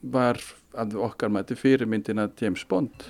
var 0.02 0.40
okkar 0.74 1.30
mæti 1.32 1.56
fyrirmyndina 1.56 2.26
James 2.40 2.64
Bond 2.68 3.06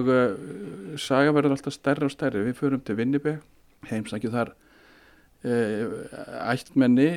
og 0.00 0.08
uh, 0.10 0.96
saga 1.00 1.32
verður 1.34 1.56
alltaf 1.56 1.76
stærri 1.76 2.06
og 2.06 2.12
stærri. 2.12 2.44
Við 2.48 2.58
förum 2.58 2.82
til 2.84 2.96
Vinnibeg 2.98 3.40
heimsækju 3.90 4.32
þar 4.34 4.52
uh, 5.44 5.98
ættmenni 6.52 7.10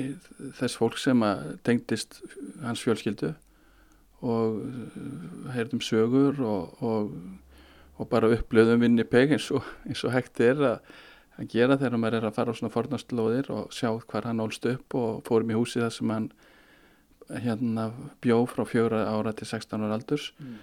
þess 0.59 0.79
fólk 0.79 0.99
sem 1.01 1.23
tengdist 1.67 2.21
hans 2.63 2.83
fjölskyldu 2.85 3.33
og 4.23 4.59
uh, 4.63 5.47
heyrðum 5.55 5.83
sögur 5.83 6.39
og, 6.43 6.83
og, 6.83 7.15
og 7.99 8.11
bara 8.11 8.31
upplöðum 8.35 8.85
Vinnibeg 8.85 9.35
eins, 9.35 9.49
eins 9.87 10.03
og 10.07 10.15
hægt 10.15 10.43
er 10.43 10.63
að, 10.73 10.93
að 11.39 11.51
gera 11.55 11.79
þegar 11.79 11.99
maður 11.99 12.19
er 12.21 12.29
að 12.29 12.37
fara 12.39 12.55
á 12.55 12.57
svona 12.59 12.73
fornastlóðir 12.73 13.51
og 13.53 13.73
sjá 13.75 13.91
hvað 13.91 14.29
hann 14.31 14.43
ólst 14.43 14.67
upp 14.71 14.99
og 14.99 15.23
fórum 15.27 15.51
í 15.51 15.57
húsi 15.59 15.83
þar 15.83 15.95
sem 15.97 16.13
hann 16.13 16.29
hérna 17.43 17.89
bjó 18.21 18.43
frá 18.51 18.65
fjóra 18.67 19.05
ára 19.07 19.31
til 19.35 19.47
16 19.47 19.79
ára 19.79 19.97
aldurs. 19.97 20.31
Mm 20.39 20.61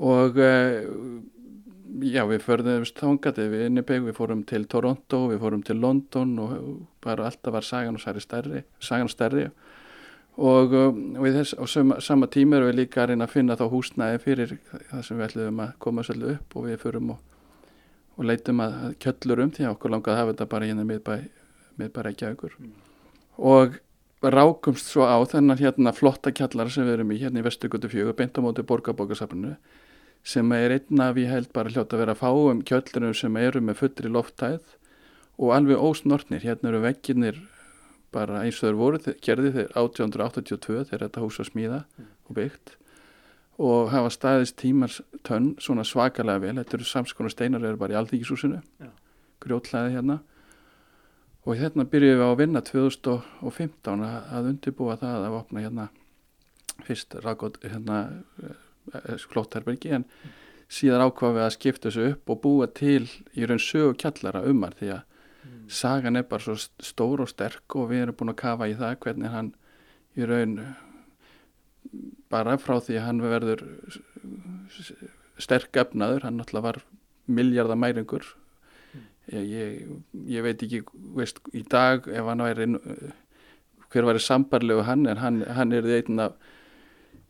og 0.00 0.38
eh, 0.40 0.86
já 2.00 2.22
við 2.28 2.44
förðumst 2.44 3.00
þángat 3.00 3.40
við 3.42 3.66
innibeg, 3.66 4.04
við 4.06 4.16
fórum 4.16 4.44
til 4.48 4.64
Toronto 4.70 5.26
við 5.30 5.42
fórum 5.42 5.64
til 5.66 5.80
London 5.80 6.38
og 6.40 6.54
bara 7.04 7.28
alltaf 7.28 7.54
var 7.56 7.66
sagan 7.66 7.98
og 7.98 8.04
særi 8.04 8.22
stærri 8.24 8.62
sagan 8.80 9.10
stærri. 9.10 9.50
Og, 10.40 10.72
og 10.72 11.26
þess, 11.26 11.56
á 11.58 11.64
sama, 11.68 11.98
sama 12.00 12.28
tíma 12.30 12.56
erum 12.56 12.70
við 12.70 12.78
líka 12.78 13.02
að 13.02 13.10
reyna 13.10 13.26
að 13.26 13.34
finna 13.34 13.56
þá 13.58 13.66
húsnæði 13.72 14.20
fyrir 14.22 14.54
það 14.88 15.02
sem 15.04 15.18
við 15.18 15.26
ætlum 15.26 15.60
að 15.60 15.74
koma 15.84 16.04
svolítið 16.06 16.36
upp 16.36 16.56
og 16.56 16.68
við 16.68 16.78
förum 16.80 17.10
og, 17.16 17.18
og 18.16 18.28
leitum 18.30 18.62
að 18.64 18.78
kjöllur 19.02 19.42
um 19.44 19.52
því 19.52 19.66
að 19.66 19.74
okkur 19.74 19.92
langaði 19.92 20.14
að 20.14 20.20
hafa 20.22 20.32
þetta 20.32 20.48
bara 20.54 20.70
hérna 20.70 20.86
miðbæ 20.88 21.12
miðbæra 21.80 22.14
ekki 22.14 22.30
aukur 22.30 22.56
mm. 22.56 22.72
og 23.50 23.76
rákumst 24.22 24.90
svo 24.92 25.06
á 25.08 25.18
þennan 25.28 25.60
hérna 25.60 25.92
flotta 25.96 26.32
kjallar 26.32 26.70
sem 26.72 26.86
við 26.86 26.98
erum 26.98 27.12
í 27.14 27.20
hérna 27.20 27.40
í 27.40 27.46
Vestugutu 27.46 27.90
fjögur 27.90 28.16
beint 28.16 28.36
á 28.36 28.44
móti 28.44 28.64
borgarbókarsafninu 28.68 29.54
sem 30.24 30.52
er 30.52 30.76
einn 30.76 31.00
af 31.02 31.18
ég 31.20 31.30
held 31.30 31.52
bara 31.56 31.72
hljótt 31.72 31.94
að 31.94 32.04
vera 32.04 32.16
að 32.16 32.22
fá 32.22 32.30
um 32.32 32.60
kjöllunum 32.66 33.16
sem 33.16 33.36
eru 33.40 33.62
með 33.64 33.80
fullri 33.84 34.12
lofttæð 34.12 34.76
og 35.40 35.54
alveg 35.56 35.80
ósnortnir, 35.80 36.44
hérna 36.44 36.68
eru 36.68 36.82
vegginir 36.84 37.40
bara 38.12 38.42
eins 38.44 38.58
og 38.60 38.68
þeir 38.68 38.78
voru, 38.78 39.00
gerði 39.22 39.54
þeir 39.54 39.72
1882 39.78 40.84
þegar 40.90 41.06
þetta 41.06 41.24
hús 41.24 41.40
var 41.40 41.48
smíða 41.48 41.80
mm. 41.86 42.10
og 42.26 42.36
byggt 42.36 42.76
og 43.60 43.90
hafa 43.92 44.10
staðist 44.12 44.56
tímars 44.60 45.00
tönn 45.26 45.52
svona 45.60 45.84
svakalega 45.84 46.40
vel, 46.46 46.56
þetta 46.62 46.78
eru 46.78 46.88
samskona 46.88 47.32
steinar 47.32 47.64
eru 47.66 47.80
bara 47.80 47.92
í 47.92 47.98
Alþýkisúsinu, 48.00 48.60
grjótlæði 49.44 49.98
hérna. 49.98 50.16
Og 51.44 51.56
hérna 51.60 51.84
byrjuðum 51.88 52.20
við 52.20 52.24
á 52.24 52.30
að 52.30 52.40
vinna 52.40 52.62
2015 52.64 54.04
að, 54.06 54.48
undirbúa 54.52 54.96
það 55.00 55.26
að 55.26 55.36
opna 55.40 55.64
hérna 55.64 55.86
fyrst 56.86 57.16
rákot 57.20 57.60
hérna 57.64 58.00
klóttarbergi 59.30 59.94
en 59.98 60.06
síðan 60.70 61.06
ákvaðum 61.06 61.38
við 61.38 61.46
að 61.46 61.54
skipta 61.56 61.88
þessu 61.88 62.10
upp 62.12 62.32
og 62.32 62.42
búa 62.44 62.68
til 62.70 63.06
í 63.34 63.46
raun 63.46 63.62
sögu 63.62 63.96
kjallara 63.98 64.44
umar 64.50 64.76
því 64.78 64.92
að 64.96 65.06
sagan 65.70 66.18
er 66.18 66.26
bara 66.26 66.42
svo 66.42 66.56
stór 66.82 67.24
og 67.24 67.30
sterk 67.30 67.76
og 67.78 67.90
við 67.90 68.04
erum 68.04 68.18
búin 68.18 68.32
að 68.32 68.40
kafa 68.42 68.68
í 68.70 68.76
það 68.78 68.96
hvernig 69.04 69.34
hann 69.34 69.50
í 70.18 70.26
raun 70.26 70.56
bara 72.30 72.58
frá 72.60 72.78
því 72.82 72.98
að 72.98 73.06
hann 73.06 73.22
verður 73.24 73.64
sterk 75.40 75.78
efnaður, 75.80 76.26
hann 76.26 76.38
náttúrulega 76.38 76.66
var 76.66 76.80
miljardamæringur 77.30 78.26
ég, 79.30 79.46
ég, 79.46 79.90
ég 80.36 80.44
veit 80.44 80.62
ekki 80.66 80.82
veist, 81.16 81.40
í 81.54 81.62
dag 81.62 82.06
ef 82.10 82.30
hann 82.30 82.44
væri 82.44 82.68
hver 83.90 84.06
væri 84.06 84.22
sambarlegu 84.22 84.84
hann 84.86 85.06
en 85.10 85.22
hann, 85.22 85.42
hann 85.46 85.74
er 85.74 85.86
því 85.86 86.00
einn 86.00 86.24
af 86.26 86.36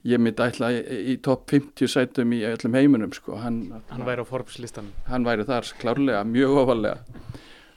ég 0.08 0.20
myndi 0.22 0.44
ætla 0.44 0.70
í, 0.72 0.80
í 1.12 1.16
topp 1.24 1.50
50 1.52 1.90
sætum 1.92 2.32
í 2.32 2.40
öllum 2.48 2.76
heiminum 2.78 3.12
sko. 3.12 3.36
hann, 3.42 3.82
hann 3.90 4.06
væri 4.06 4.24
á 4.24 4.26
Forbes-listan 4.28 4.92
hann 5.10 5.26
væri 5.28 5.44
þar 5.48 5.68
klárlega, 5.80 6.24
mjög 6.24 6.62
ofalega 6.62 6.96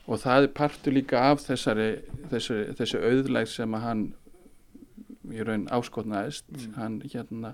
og 0.07 0.19
það 0.23 0.47
er 0.47 0.53
partur 0.55 0.95
líka 0.95 1.21
af 1.31 1.43
þessari 1.43 1.89
þessu, 2.31 2.59
þessu 2.79 3.01
auðleg 3.03 3.49
sem 3.51 3.75
að 3.75 3.87
hann 3.87 4.03
í 5.31 5.43
raun 5.47 5.67
áskotnaðist 5.71 6.49
mm. 6.51 6.73
hann 6.77 6.99
hérna 7.11 7.53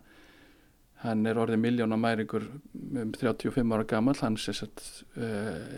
hann 1.03 1.24
er 1.30 1.39
orðið 1.39 1.61
miljónamæringur 1.63 2.45
um 2.76 3.13
35 3.15 3.74
ára 3.74 3.88
gammal 3.88 4.17
hann 4.20 4.36
uh, 4.36 5.26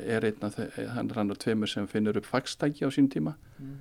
er 0.09 0.27
einn 0.27 0.47
af 0.47 0.57
þeir 0.57 0.93
hann 0.95 1.11
er 1.11 1.19
hann 1.21 1.33
og 1.33 1.41
tveimur 1.43 1.69
sem 1.69 1.87
finnur 1.87 2.17
upp 2.17 2.29
fagstæki 2.29 2.87
á 2.87 2.89
sín 2.89 3.11
tíma 3.11 3.35
mm. 3.59 3.75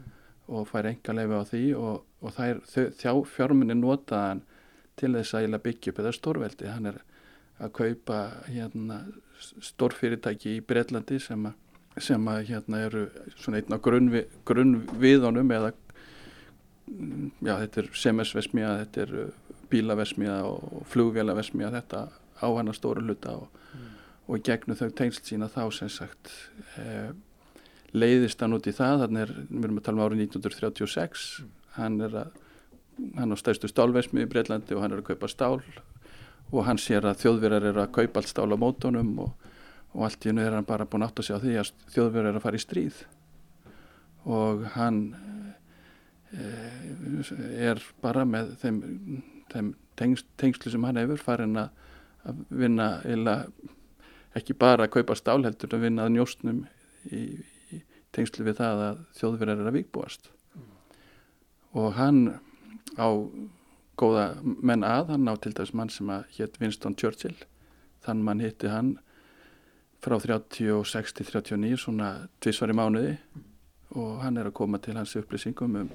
og 0.54 0.68
fær 0.68 0.90
enga 0.90 1.16
leifi 1.16 1.40
á 1.40 1.44
því 1.50 1.64
og, 1.80 2.02
og 2.20 2.36
það 2.36 2.54
er 2.54 2.90
þjá 3.00 3.12
fjármunni 3.36 3.78
notaðan 3.78 4.44
til 5.00 5.14
þess 5.16 5.38
að 5.38 5.58
byggja 5.64 5.92
upp 5.92 6.02
eða 6.02 6.14
stórveldi 6.16 6.70
hann 6.70 6.92
er 6.92 7.00
að 7.60 7.74
kaupa 7.76 8.20
hérna, 8.48 9.02
stórfyrirtæki 9.60 10.56
í 10.56 10.62
Breitlandi 10.64 11.18
sem 11.20 11.50
að 11.50 11.58
sem 11.98 12.28
að 12.30 12.44
hérna 12.52 12.80
eru 12.86 13.06
svona 13.40 13.58
einn 13.60 13.74
á 13.74 13.78
grunnvi, 13.82 14.24
grunnviðunum 14.48 15.50
eða 15.56 15.72
já 17.44 17.54
þetta 17.62 17.82
er 17.82 17.88
semesvesmiða, 18.02 18.76
þetta 18.84 19.02
er 19.04 19.16
uh, 19.24 19.56
bílavesmiða 19.70 20.38
og 20.48 20.84
flugvélavesmiða 20.90 21.72
þetta 21.78 22.04
á 22.40 22.46
hana 22.56 22.74
stóru 22.74 23.02
hluta 23.04 23.36
og, 23.42 23.58
mm. 23.74 23.88
og 24.30 24.44
gegnum 24.46 24.78
þau 24.78 24.88
tengsl 25.00 25.26
sína 25.26 25.50
þá 25.50 25.62
sem 25.76 25.90
sagt 25.92 26.32
eh, 26.80 27.10
leiðist 27.92 28.40
hann 28.40 28.56
út 28.56 28.66
í 28.66 28.74
það, 28.74 29.04
þannig 29.04 29.26
er 29.26 29.34
við 29.36 29.66
erum 29.66 29.82
að 29.82 29.86
tala 29.86 30.00
um 30.00 30.06
árið 30.06 30.24
1936 30.24 31.26
mm. 31.42 31.52
hann 31.76 32.00
er 32.06 32.16
að 32.24 32.38
hann 33.16 33.32
á 33.32 33.36
stæðstu 33.38 33.70
stálvesmið 33.70 34.26
í 34.26 34.30
Breitlandi 34.30 34.76
og 34.76 34.84
hann 34.84 34.96
er 34.96 35.02
að 35.02 35.12
kaupa 35.12 35.30
stál 35.30 35.60
og 36.50 36.64
hann 36.66 36.80
sér 36.82 37.06
að 37.06 37.22
þjóðverðar 37.24 37.70
eru 37.70 37.84
að 37.84 37.94
kaupa 37.98 38.20
allt 38.20 38.32
stál 38.32 38.50
á 38.50 38.58
mótonum 38.58 39.14
og 39.26 39.48
og 39.94 40.06
allt 40.06 40.24
í 40.24 40.30
hennu 40.30 40.44
er 40.44 40.54
hann 40.54 40.68
bara 40.68 40.86
búin 40.88 41.04
átt 41.06 41.18
að 41.18 41.26
segja 41.26 41.40
því 41.42 41.56
að 41.58 41.72
þjóðverður 41.94 42.30
er 42.30 42.38
að 42.38 42.44
fara 42.44 42.58
í 42.58 42.62
stríð 42.62 43.00
og 44.30 44.64
hann 44.76 45.00
eh, 46.30 47.30
er 47.70 47.82
bara 48.02 48.26
með 48.28 48.52
þeim, 48.62 48.80
þeim 49.50 49.72
tengst, 49.98 50.28
tengslu 50.38 50.72
sem 50.72 50.86
hann 50.86 51.00
hefur 51.00 51.22
farin 51.22 51.58
að 51.58 52.44
vinna 52.52 52.90
eða 53.08 53.36
ekki 54.38 54.54
bara 54.54 54.86
að 54.86 54.94
kaupa 54.98 55.16
stál 55.18 55.40
heldur 55.42 55.74
að 55.74 55.88
vinna 55.88 56.06
að 56.06 56.14
njóstnum 56.18 56.60
í, 57.10 57.24
í 57.74 57.80
tengslu 58.14 58.46
við 58.46 58.60
það 58.60 58.84
að 58.86 59.02
þjóðverður 59.18 59.64
er 59.64 59.72
að 59.72 59.78
vikbúast 59.80 60.30
mm. 60.30 60.70
og 61.82 61.98
hann 61.98 62.22
á 62.98 63.08
góða 64.00 64.24
menn 64.42 64.84
að, 64.86 65.12
hann 65.14 65.28
á 65.28 65.34
til 65.36 65.52
dæs 65.56 65.74
mann 65.76 65.92
sem 65.92 66.08
að 66.10 66.26
hétt 66.38 66.58
Winston 66.62 66.96
Churchill. 66.96 67.36
Þann 68.04 68.24
mann 68.24 68.40
hitti 68.40 68.70
hann 68.72 68.96
frá 70.00 70.16
36 70.22 71.16
til 71.18 71.28
39 71.28 71.80
svona 71.84 72.10
tvísvar 72.40 72.72
í 72.72 72.76
mánuði. 72.78 73.14
Og 74.00 74.20
hann 74.22 74.38
er 74.38 74.48
að 74.48 74.56
koma 74.56 74.78
til 74.78 74.96
hans 74.96 75.16
upplýsingum 75.18 75.80
um, 75.82 75.88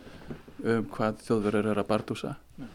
um 0.64 0.89
hvað 0.91 1.22
þjóðverður 1.26 1.72
er 1.72 1.82
að 1.82 1.91
bardúsa. 1.91 2.36
Ja. 2.60 2.72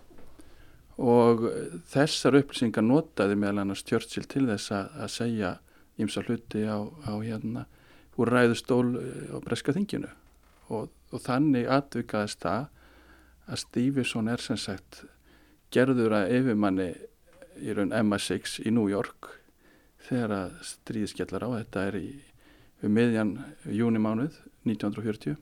og 1.00 1.46
þessar 1.88 2.36
upplýsingar 2.42 2.84
notaði 2.84 3.36
meðal 3.40 3.62
annars 3.62 3.84
Churchill 3.88 4.26
til 4.28 4.42
þess 4.50 4.72
að, 4.76 4.88
að 5.00 5.12
segja 5.14 5.52
ímsa 6.00 6.24
hluti 6.26 6.64
á, 6.68 6.76
á 7.08 7.12
hérna 7.20 7.64
úr 8.20 8.28
ræðustól 8.34 8.98
á 9.32 9.36
breska 9.44 9.72
þinginu. 9.72 10.10
Og, 10.68 10.90
og 11.12 11.22
þannig 11.24 11.70
atvikaðist 11.72 12.42
það 12.44 12.68
að 13.50 13.62
Stevenson 13.64 14.30
er 14.30 14.42
sem 14.42 14.58
sagt 14.60 15.02
gerður 15.74 16.14
að 16.20 16.34
yfirmanni 16.38 16.88
í 17.60 17.74
raun 17.76 17.92
MI6 17.94 18.60
í 18.66 18.72
New 18.74 18.88
York 18.90 19.28
þegar 20.06 20.34
að 20.36 20.56
stríðskjallar 20.70 21.46
á 21.46 21.50
þetta 21.58 21.86
er 21.90 21.98
í 22.00 22.08
um 22.86 22.94
miðjan 22.96 23.34
júnimánuð 23.68 24.38
1940 24.64 25.36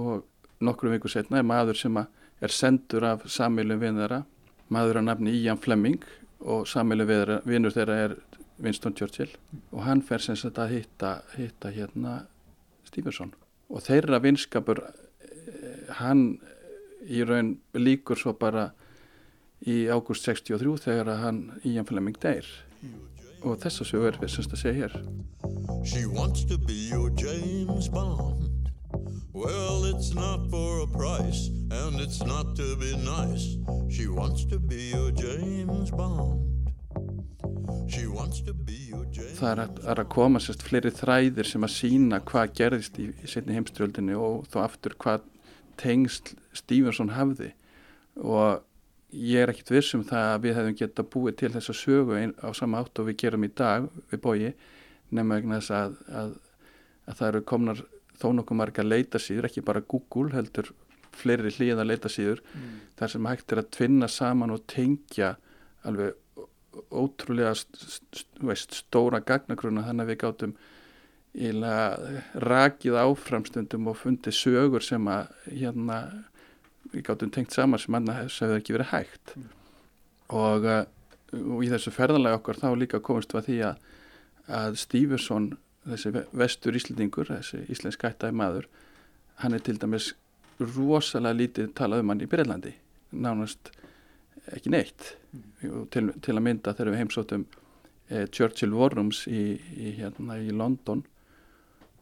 og 0.00 0.24
nokkru 0.64 0.92
vikur 0.92 1.12
setna 1.12 1.40
er 1.40 1.48
maður 1.48 1.78
sem 1.78 1.98
er 1.98 2.52
sendur 2.52 3.06
af 3.08 3.24
samilum 3.30 3.80
vinnara 3.80 4.22
maður 4.72 5.00
að 5.00 5.08
nafni 5.08 5.34
Ian 5.38 5.60
Fleming 5.60 6.02
og 6.44 6.66
samilum 6.68 7.08
vinnur 7.46 7.74
þeirra 7.74 8.00
er 8.08 8.16
Winston 8.62 8.94
Churchill 8.96 9.32
og 9.72 9.84
hann 9.86 10.02
fer 10.04 10.22
sem 10.22 10.36
sagt 10.38 10.60
að 10.62 10.76
hitta, 10.76 11.14
hitta 11.34 11.72
hérna 11.74 12.24
Stevenson. 12.86 13.32
Og 13.72 13.82
þeirra 13.82 14.20
vinskapur 14.22 14.82
eh, 14.84 15.94
hann 15.98 16.36
í 17.06 17.24
raun 17.26 17.56
líkur 17.76 18.18
svo 18.20 18.34
bara 18.38 18.70
í 19.64 19.84
ágúst 19.88 20.26
63 20.28 20.76
þegar 20.86 21.12
að 21.14 21.22
hann 21.24 21.40
Ian 21.64 21.88
Fleming 21.88 22.18
deyr. 22.20 22.48
Og 23.44 23.58
þessa 23.60 23.84
sögur 23.84 24.14
er 24.14 24.20
við 24.22 24.32
semst 24.32 24.56
að 24.56 24.62
segja 24.62 24.86
hér. 24.86 24.98
She 25.84 26.06
wants 26.08 26.44
to 26.48 26.56
be 26.56 26.76
your 26.88 27.10
James 27.12 27.88
Bond. 27.92 28.50
Well 29.34 29.84
it's 29.90 30.14
not 30.14 30.48
for 30.50 30.84
a 30.84 30.86
price 30.86 31.50
and 31.70 32.00
it's 32.00 32.22
not 32.24 32.54
to 32.56 32.76
be 32.80 32.96
nice. 32.96 33.58
She 33.90 34.08
wants 34.08 34.44
to 34.46 34.58
be 34.58 34.90
your 34.94 35.10
James 35.12 35.90
Bond. 35.90 36.54
Það 39.34 39.50
er 39.50 39.60
að, 39.60 39.78
er 39.90 40.00
að 40.00 40.08
koma 40.12 40.40
sérst 40.42 40.62
fleiri 40.64 40.90
þræðir 40.94 41.48
sem 41.48 41.66
að 41.66 41.72
sína 41.74 42.20
hvað 42.24 42.54
gerðist 42.58 42.98
í, 43.02 43.10
í 43.12 43.28
setni 43.28 43.56
heimströldinni 43.56 44.16
og 44.16 44.46
þó 44.50 44.62
aftur 44.64 44.96
hvað 44.98 45.26
tengsl 45.80 46.34
Stevenson 46.54 47.12
hafði 47.14 47.52
og 48.22 48.62
ég 49.14 49.42
er 49.42 49.52
ekkit 49.52 49.74
vissum 49.76 50.04
það 50.06 50.30
að 50.30 50.46
við 50.46 50.56
hefum 50.58 50.78
gett 50.80 51.02
að 51.02 51.10
búið 51.14 51.36
til 51.40 51.52
þessa 51.54 51.76
sögu 51.78 52.20
á 52.34 52.48
sama 52.56 52.80
átt 52.82 53.00
og 53.02 53.10
við 53.10 53.20
gerum 53.24 53.46
í 53.46 53.52
dag 53.54 53.86
við 54.10 54.22
bóji 54.24 54.54
nema 55.14 55.38
vegna 55.38 55.60
þess 55.60 55.74
að, 55.78 55.98
að, 56.22 56.32
að 57.06 57.20
það 57.20 57.28
eru 57.28 57.44
komnar 57.52 57.84
þó 58.18 58.26
nokkuð 58.38 58.58
marga 58.58 58.86
leita 58.86 59.20
síður, 59.20 59.48
ekki 59.48 59.64
bara 59.66 59.84
Google 59.86 60.34
heldur 60.34 60.70
fleiri 61.14 61.52
hlýða 61.54 61.86
leita 61.86 62.10
síður 62.10 62.42
mm. 62.42 62.76
þar 62.98 63.12
sem 63.12 63.28
hægt 63.30 63.54
er 63.54 63.62
að 63.62 63.72
tvinna 63.76 64.10
saman 64.10 64.54
og 64.54 64.64
tengja 64.70 65.34
alveg 65.86 66.14
ótrúlega 66.90 67.54
veist, 68.42 68.74
stóra 68.74 69.20
gagnagruna 69.22 69.84
þannig 69.86 70.04
að 70.04 70.10
við 70.10 70.20
gáttum 70.24 70.56
rakið 72.44 72.98
áframstundum 72.98 73.90
og 73.90 73.98
fundið 73.98 74.36
sögur 74.38 74.84
sem 74.86 75.06
að 75.10 75.30
hérna 75.50 75.98
við 76.92 77.06
gáttum 77.08 77.32
tengt 77.34 77.54
saman 77.54 77.80
sem 77.82 77.96
annars 77.96 78.40
hefði 78.42 78.60
ekki 78.60 78.76
verið 78.76 78.90
hægt 78.92 79.34
mm. 79.36 79.50
og, 80.40 80.66
uh, 80.68 80.82
og 81.40 81.64
í 81.64 81.70
þessu 81.72 81.92
ferðalega 81.94 82.40
okkar 82.40 82.60
þá 82.60 82.68
líka 82.78 83.02
komist 83.04 83.34
við 83.34 83.48
því 83.48 83.60
að, 83.70 83.86
að 84.60 84.80
Stífursson 84.82 85.52
þessi 85.84 86.12
vestur 86.32 86.76
íslendingur, 86.78 87.28
þessi 87.28 87.64
íslensk 87.72 88.04
hættaði 88.06 88.36
maður 88.40 88.68
hann 89.42 89.56
er 89.56 89.64
til 89.64 89.76
dæmis 89.80 90.12
rosalega 90.60 91.36
lítið 91.36 91.72
talað 91.76 92.04
um 92.04 92.12
hann 92.12 92.22
í 92.24 92.30
Breitlandi 92.30 92.74
nánast 93.14 93.72
ekki 94.54 94.72
neitt 94.72 95.14
mm. 95.32 95.88
til, 95.94 96.08
til 96.20 96.36
að 96.36 96.44
mynda 96.46 96.74
þegar 96.76 96.92
við 96.92 97.02
heimsóttum 97.02 97.46
eh, 98.08 98.26
Churchill 98.28 98.76
War 98.76 98.94
Rooms 98.94 99.24
í, 99.28 99.56
í, 99.76 99.94
hérna, 99.98 100.38
í 100.40 100.54
London 100.54 101.04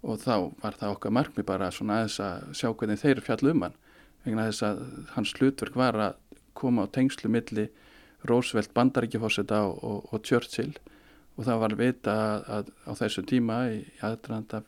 og 0.02 0.18
þá 0.22 0.50
var 0.62 0.76
það 0.78 0.96
okkar 0.96 1.14
markmi 1.14 1.46
bara 1.46 1.70
svona 1.74 2.00
aðeins 2.00 2.18
að 2.22 2.48
sjá 2.58 2.68
hvernig 2.72 3.00
þeir 3.02 3.22
fjallu 3.22 3.54
um 3.54 3.66
hann 3.68 3.78
vegna 4.24 4.48
þess 4.48 4.66
að 4.66 4.82
hans 5.16 5.34
hlutverk 5.38 5.76
var 5.78 5.98
að 5.98 6.40
koma 6.58 6.86
á 6.86 6.92
tengslu 6.94 7.30
milli 7.32 7.68
Roosevelt 8.28 8.70
bandaríkifósita 8.76 9.64
og, 9.66 9.78
og, 9.82 10.10
og 10.14 10.22
Churchill. 10.26 10.76
Og 11.36 11.46
það 11.48 11.62
var 11.62 11.76
vita 11.80 12.12
að, 12.12 12.42
að 12.54 12.68
á 12.86 12.92
þessu 13.00 13.24
tíma 13.26 13.56
í 13.72 13.78
aðdraðanda 14.04 14.62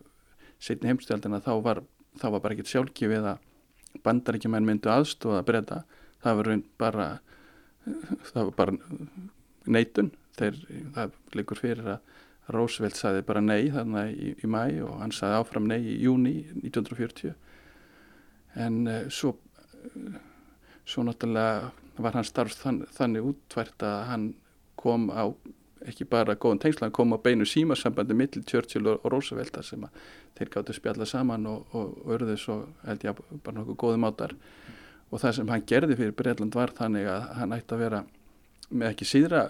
setni 0.64 0.90
heimstjaldina 0.90 1.42
þá 1.44 1.52
var, 1.62 1.82
þá 2.18 2.26
var 2.34 2.40
bara 2.40 2.56
ekkit 2.56 2.72
sjálfgefið 2.72 3.28
að 3.34 4.00
bandaríkjumenn 4.04 4.66
myndu 4.66 4.90
aðstóða 4.90 5.42
að 5.42 5.48
breyta 5.50 5.82
það 6.24 6.40
var 6.40 6.50
bara 6.80 7.08
það 8.32 8.40
var 8.40 8.54
bara 8.58 8.76
neitun. 9.66 10.12
Þeir, 10.34 10.56
það 10.96 11.12
likur 11.38 11.60
fyrir 11.60 11.90
að 11.94 12.54
Roosevelt 12.54 12.98
saði 12.98 13.22
bara 13.24 13.40
nei 13.44 13.70
þannig 13.72 14.16
í, 14.18 14.32
í 14.44 14.48
mæ 14.50 14.64
og 14.84 14.98
hann 15.00 15.14
saði 15.14 15.38
áfram 15.38 15.68
nei 15.70 15.78
í 15.78 16.00
júni 16.02 16.34
1940 16.64 17.36
en 18.54 18.86
uh, 18.86 19.00
svo 19.10 19.34
svo 20.84 21.04
náttúrulega 21.04 21.70
var 21.96 22.16
hann 22.18 22.26
starf 22.26 22.56
þann, 22.58 22.82
þannig 22.92 23.28
útvært 23.30 23.84
að 23.86 24.00
hann 24.10 24.26
kom 24.80 25.08
á 25.12 25.30
ekki 25.84 26.06
bara 26.08 26.36
góðan 26.40 26.60
tengsla, 26.62 26.88
hann 26.88 26.96
kom 26.96 27.12
á 27.12 27.18
beinu 27.20 27.46
símasambandi 27.48 28.16
millir 28.16 28.44
Churchill 28.48 28.86
og, 28.88 29.04
Roosevelt 29.12 29.56
sem 29.64 29.84
að 29.84 30.06
þeir 30.38 30.52
gáttu 30.54 30.76
spjalla 30.76 31.08
saman 31.08 31.46
og, 31.48 31.66
og, 31.76 31.98
örðu 32.14 32.36
svo 32.40 32.56
held 32.86 33.04
ég 33.04 33.20
bara 33.44 33.58
nokkuð 33.58 33.80
góði 33.82 34.00
mátar. 34.00 34.34
Og 35.12 35.20
það 35.20 35.36
sem 35.36 35.52
hann 35.52 35.66
gerði 35.68 35.98
fyrir 35.98 36.16
Breitland 36.16 36.56
var 36.56 36.72
þannig 36.74 37.10
að 37.12 37.26
hann 37.38 37.52
ætti 37.56 37.76
að 37.76 37.84
vera 37.84 38.00
með 38.70 38.88
ekki 38.90 39.08
síðra 39.08 39.44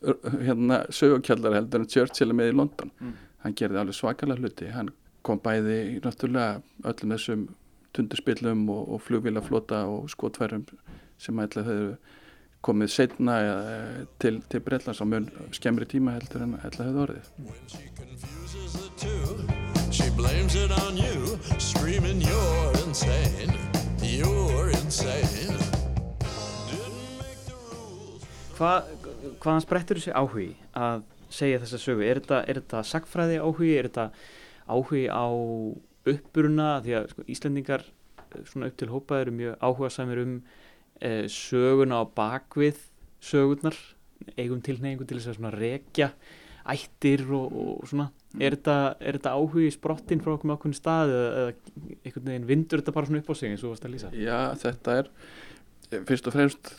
hérna 0.00 0.84
sögukjallar 0.94 1.58
heldur 1.58 1.82
en 1.82 1.90
Churchill 1.90 2.32
með 2.32 2.52
í 2.52 2.56
London. 2.56 2.94
Mm. 3.00 3.18
hann 3.40 3.56
gerði 3.56 3.80
alveg 3.80 3.96
svakalega 3.96 4.44
hluti. 4.44 4.70
Hann 4.72 4.92
kom 5.26 5.40
bæði 5.42 6.00
náttúrulega 6.04 6.60
öllum 6.86 7.14
þessum 7.16 7.46
tundurspillum 7.96 8.68
og, 8.70 8.92
og 8.92 9.02
flugvílaflota 9.02 9.84
og 9.90 10.10
skotfærum 10.10 10.66
sem 11.18 11.38
ætla 11.42 11.64
þau 11.66 11.80
komið 12.64 12.92
setna 12.92 13.36
til, 14.20 14.42
til 14.52 14.60
Breitlands 14.60 15.00
á 15.00 15.06
mun 15.08 15.30
skemmri 15.56 15.88
tíma 15.88 16.18
heldur 16.18 16.44
en 16.44 16.56
ætla 16.64 16.90
þau 16.90 17.04
orðið 17.06 17.26
She 19.90 20.06
blames 20.14 20.54
it 20.54 20.70
on 20.86 20.96
you 20.96 21.38
Screaming 21.58 22.20
you're 22.22 22.74
insane 22.86 23.54
You're 24.04 24.70
insane 24.82 25.58
Hva, 28.60 28.82
Hvaðan 29.40 29.64
sprettur 29.64 29.98
þessi 29.98 30.12
áhugi 30.12 30.50
að 30.76 31.06
segja 31.32 31.60
þessa 31.62 31.78
sögu? 31.80 32.04
Er 32.04 32.20
þetta, 32.20 32.42
er 32.44 32.60
þetta 32.60 32.82
sagfræði 32.84 33.38
áhugi? 33.40 33.70
Er 33.78 33.88
þetta 33.88 34.10
áhugi 34.68 35.06
á 35.08 35.24
uppburuna? 36.08 36.72
Því 36.84 36.96
að 36.98 37.08
sko, 37.14 37.24
Íslandingar 37.30 37.86
eh, 37.86 38.44
svona 38.48 38.70
upp 38.70 38.78
til 38.80 38.90
hópa 38.92 39.20
eru 39.20 39.34
mjög 39.36 39.56
áhuga 39.60 39.90
samir 39.94 40.22
um 40.24 40.36
eh, 41.00 41.26
söguna 41.28 42.00
á 42.00 42.04
bakvið 42.16 42.78
sögurnar 43.20 43.76
eigum 44.36 44.62
tilneyingu 44.64 45.06
til 45.08 45.20
þess 45.20 45.40
að 45.40 45.58
rekja 45.60 46.10
ættir 46.70 47.24
og, 47.32 47.52
og 47.52 47.88
svona 47.88 48.08
mm. 48.10 48.42
er 48.44 48.56
þetta, 48.56 48.78
er 49.00 49.18
þetta 49.18 49.34
áhugi 49.36 49.70
sprottinn 49.74 50.22
frá 50.22 50.34
okkur 50.34 50.50
með 50.50 50.58
okkur 50.58 50.74
stað 50.76 51.14
eða, 51.14 51.30
eða 51.42 51.94
einhvern 52.04 52.32
veginn 52.32 52.50
vindur 52.50 52.82
þetta 52.82 52.96
bara 52.96 53.08
svona 53.08 53.22
upp 53.22 53.30
á 53.32 53.34
sig 53.40 53.52
eins 53.52 53.64
og 53.64 53.74
varst 53.74 53.86
að 53.88 53.94
lýsa? 53.94 54.12
Já, 54.16 54.40
þetta 54.60 54.98
er 55.00 55.10
fyrst 56.06 56.28
og 56.30 56.36
fremst 56.36 56.72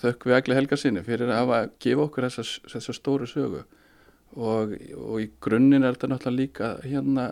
þökk 0.00 0.28
við 0.28 0.38
Agli 0.38 0.56
Helga 0.56 0.78
sinni 0.80 1.02
fyrir 1.04 1.28
að 1.28 1.42
hafa 1.42 1.58
að 1.58 1.74
gefa 1.84 2.06
okkur 2.06 2.28
þessa, 2.28 2.46
þessa 2.72 2.96
stóru 2.96 3.28
sögu 3.28 3.64
og, 4.34 4.72
og 4.96 5.18
í 5.20 5.28
grunninn 5.44 5.84
er 5.84 5.96
þetta 5.96 6.10
náttúrulega 6.14 6.40
líka 6.40 6.70
hérna 6.86 7.28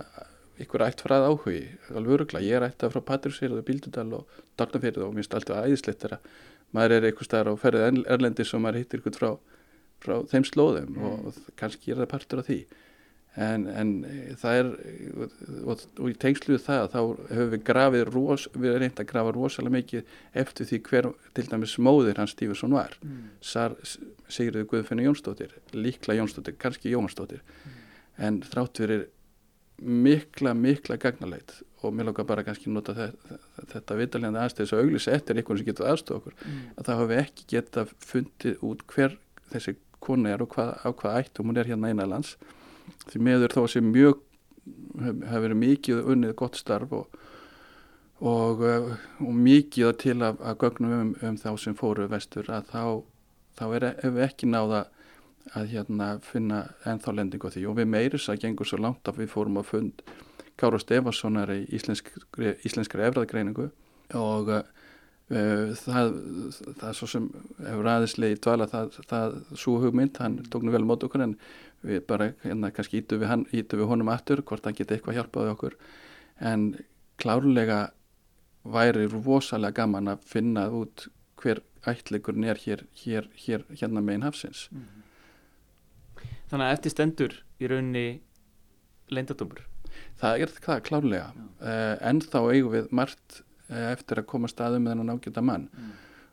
ykkur 0.62 0.84
ætt 0.86 1.02
frað 1.04 1.26
áhugi, 1.28 1.62
alveg 1.92 2.16
örugla 2.16 2.42
ég 2.44 2.58
er 2.58 2.66
ættað 2.68 2.94
frá 2.94 3.04
Patrísfjörðu, 3.10 3.64
Bíldudal 3.66 4.08
og 4.18 4.40
Darnafjörðu 4.60 5.06
og 5.06 5.14
mér 5.14 5.22
finnst 5.22 5.36
alltaf 5.38 5.66
æðislegt 5.66 6.04
þegar 6.04 6.20
maður 6.72 6.96
er 6.96 7.08
einhver 7.08 7.28
staðar 7.28 7.52
á 7.52 7.62
ferðið 7.62 8.00
erlendis 8.14 8.54
og 8.56 8.64
maður 8.64 8.82
hittir 8.82 9.02
ykkur 9.02 9.18
frá, 9.18 9.30
frá 10.02 10.14
þeim 10.30 10.46
slóðum 10.48 10.94
mm. 10.94 11.04
og, 11.08 11.28
og 11.28 11.52
kannski 11.60 11.92
er 11.92 12.02
það 12.02 12.12
partur 12.14 12.42
af 12.42 12.48
því 12.48 12.60
en, 13.40 13.64
en 13.66 13.92
það 14.40 14.58
er 14.58 14.70
og, 15.64 15.84
og 15.96 16.10
í 16.10 16.16
tengsluðu 16.20 16.60
það 16.66 16.88
þá 16.92 16.98
hefur 17.30 17.50
við 17.54 17.64
grafið 17.68 18.04
ros, 18.10 18.46
við 18.52 18.74
erum 18.74 18.84
reynd 18.84 19.00
að 19.00 19.08
grafa 19.12 19.34
rosalega 19.36 19.76
mikið 19.78 20.16
eftir 20.42 20.68
því 20.68 20.80
hver 20.88 21.08
til 21.36 21.46
dæmis 21.48 21.78
móðir 21.80 22.20
hans 22.20 22.34
Stífursson 22.36 22.76
var 22.76 22.98
mm. 23.00 23.22
Sar, 23.40 23.76
Sigriður 24.28 24.68
Guðfinni 24.74 25.06
Jónsdóttir 25.08 25.56
líkla 25.72 26.18
Jónsdóttir, 26.18 26.58
kannski 26.60 26.92
Jónsdóttir 26.92 27.40
mm. 27.40 27.80
en 28.28 28.40
þrátt 28.44 28.82
verir 28.84 29.08
mikla, 29.82 30.54
mikla 30.54 30.96
gagnaleit. 31.00 31.54
Og 31.82 31.94
mér 31.94 32.10
lókar 32.10 32.26
bara 32.28 32.44
kannski 32.46 32.70
nota 32.70 32.94
þetta, 32.94 33.38
þetta 33.72 33.98
vitalegandi 33.98 34.42
aðstæðis 34.42 34.74
að 34.76 34.84
auglýsa 34.84 35.14
eftir 35.16 35.38
einhvern 35.38 35.58
sem 35.58 35.68
getur 35.68 35.88
aðstofa 35.90 36.20
okkur. 36.20 36.36
Mm. 36.46 36.60
að 36.76 36.88
það 36.88 37.00
hafi 37.02 37.18
ekki 37.22 37.48
geta 37.50 37.86
fundið 38.10 38.66
út 38.68 38.84
hver 38.92 39.16
þessi 39.52 39.74
konu 40.02 40.30
er 40.32 40.42
og 40.42 40.52
hvað, 40.54 40.74
á 40.82 40.88
hvað 40.90 41.18
ættum 41.20 41.50
hún 41.50 41.60
er 41.60 41.70
hérna 41.70 41.90
einanlands 41.92 42.36
því 43.10 43.22
meður 43.26 43.56
þó 43.56 43.62
sem 43.70 43.90
mjög 43.92 44.22
hefur 44.98 45.44
verið 45.46 45.60
mikið 45.62 46.08
unnið 46.14 46.34
gott 46.38 46.58
starf 46.58 46.94
og, 46.94 47.20
og, 48.22 48.62
uh, 48.62 48.90
og 49.22 49.36
mikið 49.36 49.94
til 50.02 50.18
að, 50.20 50.40
að 50.42 50.58
gögnum 50.62 50.96
um, 50.98 51.12
um 51.22 51.38
þá 51.40 51.50
sem 51.60 51.78
fóru 51.78 52.08
vestur 52.10 52.50
að 52.52 52.70
þá, 52.70 52.82
þá 53.58 53.64
er, 53.68 53.88
hefur 54.02 54.18
við 54.18 54.26
ekki 54.28 54.50
náða 54.50 54.84
að 55.56 55.72
hérna 55.74 56.08
finna 56.24 56.62
ennþá 56.88 57.14
lending 57.16 57.42
á 57.44 57.48
því. 57.50 57.64
Og 57.70 57.78
við 57.80 57.90
meiris 57.92 58.28
að 58.32 58.44
gengur 58.44 58.68
svo 58.68 58.78
langt 58.80 59.08
að 59.08 59.22
við 59.22 59.32
fórum 59.34 59.58
að 59.60 59.70
fund 59.72 60.04
Kára 60.60 60.78
Stefanssonar 60.80 61.50
í 61.54 61.64
íslenskri, 61.74 62.54
íslenskri 62.66 63.06
efraðgreiningu 63.08 63.70
og 64.18 64.50
uh, 64.52 64.62
það, 65.80 66.12
það 66.80 66.96
svo 66.98 67.08
sem 67.08 67.28
hefur 67.64 67.90
aðeinslega 67.94 68.36
í 68.36 68.40
dvala 68.44 68.68
það, 68.70 68.98
það 69.10 69.36
svo 69.56 69.78
hugmynd, 69.82 70.20
hann 70.20 70.38
tók 70.52 70.66
nú 70.66 70.74
vel 70.74 70.84
mót 70.86 71.06
okkur 71.06 71.24
en 71.24 71.34
við 71.82 72.04
bara 72.06 72.30
hérna 72.44 72.70
kannski 72.74 73.00
ítum 73.00 73.22
við, 73.22 73.30
hann, 73.32 73.46
ítum 73.50 73.82
við 73.82 73.90
honum 73.90 74.12
aftur 74.12 74.44
hvort 74.46 74.68
hann 74.68 74.76
geti 74.78 74.96
eitthvað 74.96 75.18
hjálpaði 75.18 75.54
okkur. 75.56 75.76
En 76.38 76.68
klárlega 77.22 77.80
væri 78.62 79.08
rosalega 79.10 79.82
gaman 79.82 80.12
að 80.12 80.26
finna 80.30 80.68
út 80.70 81.08
hver 81.42 81.62
ætleikurinn 81.88 82.46
er 82.46 82.60
hér, 82.62 82.84
hér, 83.02 83.26
hér 83.34 83.64
hérna 83.72 84.04
megin 84.04 84.28
hafsins. 84.28 84.68
Mm 84.70 84.78
-hmm. 84.78 85.01
Þannig 86.52 86.68
að 86.68 86.74
eftir 86.76 86.92
stendur 86.92 87.36
í 87.58 87.68
rauninni 87.70 88.06
leindadómur 89.12 89.64
Það 90.20 90.44
er 90.44 90.52
það 90.54 90.82
klárlega. 90.86 91.30
Uh, 91.60 91.94
en 92.08 92.20
þá 92.22 92.38
eigum 92.52 92.74
við 92.74 92.90
margt 92.94 93.38
uh, 93.42 93.90
eftir 93.92 94.22
að 94.22 94.28
koma 94.30 94.50
staðum 94.50 94.84
með 94.84 94.94
þennan 94.94 95.14
ágjöta 95.16 95.44
mann. 95.44 95.68
Mm. 95.72 95.92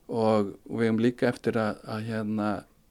og, 0.09 0.51
við 0.65 0.89
eigum 0.89 1.01
líka 1.03 1.29
eftir 1.29 1.59
að, 1.61 1.81
að 1.85 2.09
hérna 2.09 2.49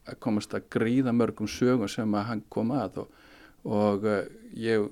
að 0.09 0.19
komast 0.23 0.55
að 0.57 0.67
gríða 0.73 1.13
mörgum 1.13 1.49
sögum 1.51 1.91
sem 1.91 2.15
að 2.15 2.27
hann 2.31 2.43
kom 2.49 2.73
að. 2.75 3.03
Og, 3.03 3.29
og 3.69 4.07
uh, 4.09 4.21
ég 4.57 4.89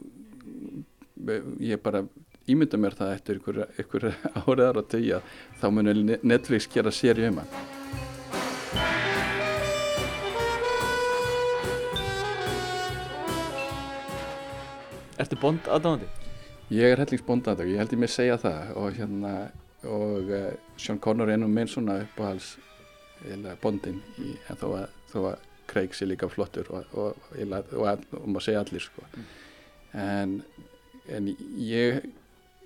ég 1.63 1.81
bara 1.81 2.03
ímynda 2.47 2.77
mér 2.79 2.95
það 2.95 3.15
eftir 3.15 3.39
ykkur, 3.41 3.63
ykkur 3.81 4.11
áriðar 4.45 4.83
og 4.83 4.91
tögja 4.91 5.23
þá 5.57 5.67
munir 5.73 6.21
Netflix 6.21 6.69
gera 6.71 6.93
séri 6.93 7.25
um 7.31 7.41
hann 7.41 7.76
Ertu 15.17 15.37
bond 15.41 15.65
aðdáðandi? 15.65 16.07
Ég 16.73 16.93
er 16.93 17.01
hellings 17.01 17.25
bond 17.25 17.47
aðdáðandi, 17.47 17.73
ég 17.73 17.81
held 17.81 17.95
ég 17.95 18.05
að 18.05 18.13
segja 18.13 18.37
það 18.41 18.71
og 18.77 18.97
hérna 18.99 19.33
og 19.87 20.31
uh, 20.33 20.51
Sean 20.81 20.99
Connery 21.01 21.35
er 21.35 21.41
nú 21.41 21.49
minn 21.51 21.69
svona 21.69 22.01
uppáhals 22.03 22.55
bondin 23.63 23.97
í, 24.21 24.35
en 24.49 24.59
þó 24.59 24.67
að 24.77 24.91
þó 25.09 25.17
að 25.31 25.45
Craig 25.67 25.95
sé 25.97 26.05
líka 26.07 26.29
flottur 26.31 26.69
og, 26.71 26.93
og, 26.93 27.17
og, 27.33 28.05
og 28.13 28.27
maður 28.29 28.45
segja 28.45 28.61
allir 28.61 28.83
sko. 28.83 29.03
mm. 29.09 29.25
en, 30.03 30.35
en 31.17 31.31
ég 31.57 32.05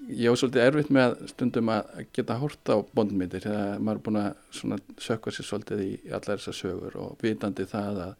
ég 0.10 0.34
á 0.34 0.36
svolítið 0.36 0.66
erfitt 0.66 0.92
með 0.94 1.16
stundum 1.32 1.72
að 1.72 2.04
geta 2.16 2.38
hórta 2.42 2.78
á 2.78 2.80
bondmyndir 2.96 3.44
þegar 3.46 3.80
maður 3.80 4.00
er 4.00 4.06
búin 4.08 4.20
að 4.22 4.86
sökka 5.02 5.34
sér 5.34 5.48
svolítið 5.48 5.84
í 5.86 5.92
allar 6.10 6.42
þessar 6.42 6.58
sögur 6.58 6.98
og 7.00 7.22
vitandi 7.22 7.68
það 7.70 8.02
að, 8.08 8.14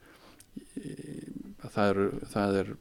að 1.62 1.70
það 1.74 1.90
er, 1.90 2.02
það 2.34 2.58
er 2.62 2.72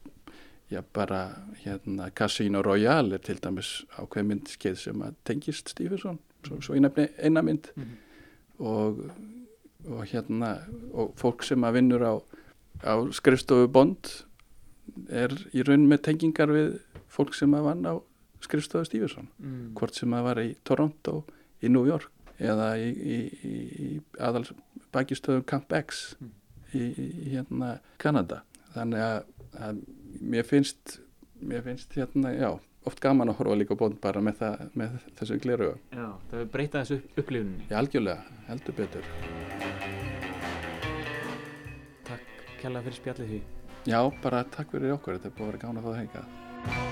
já 0.71 0.83
bara 0.93 1.21
hérna 1.65 2.09
Casino 2.15 2.61
Royale 2.61 3.15
er 3.17 3.23
til 3.25 3.39
dæmis 3.43 3.83
ákveð 3.99 4.27
myndskeið 4.29 4.77
sem 4.79 5.01
að 5.03 5.17
tengist 5.27 5.69
Stífusson 5.73 6.19
svo, 6.47 6.61
svo 6.61 6.75
eina 6.75 7.41
mynd 7.41 7.67
mm 7.75 7.83
-hmm. 7.83 8.65
og 8.65 9.11
og 9.89 10.05
hérna 10.05 10.57
og 10.93 11.13
fólk 11.17 11.43
sem 11.43 11.63
að 11.63 11.73
vinnur 11.79 12.03
á, 12.05 12.13
á 12.85 12.93
skrifstofu 13.11 13.67
bond 13.67 14.25
er 15.09 15.33
í 15.53 15.63
raun 15.63 15.87
með 15.89 16.01
tengingar 16.01 16.51
við 16.53 16.79
fólk 17.11 17.33
sem 17.33 17.53
að 17.53 17.63
vann 17.63 17.85
á 17.85 17.93
skrifstofu 18.41 18.85
Stífusson 18.85 19.29
mm. 19.39 19.73
hvort 19.77 19.95
sem 19.95 20.13
að 20.13 20.23
var 20.23 20.41
í 20.43 20.55
Toronto 20.63 21.23
í 21.61 21.69
New 21.69 21.85
York 21.85 22.11
eða 22.39 22.77
í, 22.77 22.89
í, 22.89 23.17
í 23.85 23.89
aðal 24.19 24.45
bakistöðum 24.93 25.45
Camp 25.45 25.73
X 25.73 26.15
mm. 26.19 26.31
í, 26.73 26.83
í 26.83 27.33
hérna 27.35 27.79
Kanada 27.97 28.43
þannig 28.73 29.01
að, 29.05 29.25
að 29.57 29.81
mér 30.21 30.45
finnst 30.45 30.99
mér 31.41 31.63
finnst 31.65 31.93
hérna, 31.97 32.33
já 32.35 32.51
oft 32.85 33.01
gaman 33.01 33.29
að 33.29 33.41
horfa 33.41 33.57
líka 33.59 33.77
bónd 33.77 33.99
bara 34.01 34.21
með, 34.23 34.37
það, 34.41 34.61
með 34.77 34.95
þessu 35.19 35.39
gleru 35.41 35.71
Já, 35.93 36.07
það 36.31 36.45
breyta 36.53 36.83
þessu 36.83 37.01
upplifunni 37.17 37.67
Já, 37.69 37.75
algjörlega, 37.81 38.37
heldur 38.49 38.77
betur. 38.77 39.09
Takk 42.09 42.45
kella 42.61 42.85
fyrir 42.85 42.99
spjallið 43.01 43.35
því. 43.35 43.43
Já, 43.89 43.99
bara 44.23 44.45
takk 44.57 44.73
fyrir 44.73 44.97
okkur, 44.97 45.19
þetta 45.19 45.31
er 45.31 45.37
búin 45.37 45.49
að 45.49 45.53
vera 45.53 45.67
gána 45.67 45.81
að 45.81 45.85
fá 45.85 45.93
það 45.93 46.01
henga 46.03 46.90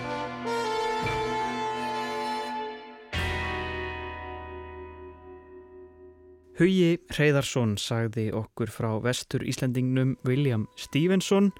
Hugi 6.59 6.97
Hreyðarsson 7.13 7.77
sagði 7.79 8.25
okkur 8.35 8.67
frá 8.67 8.89
vestur 8.99 9.45
Íslandingnum 9.47 10.17
William 10.27 10.65
Stevenson. 10.75 11.53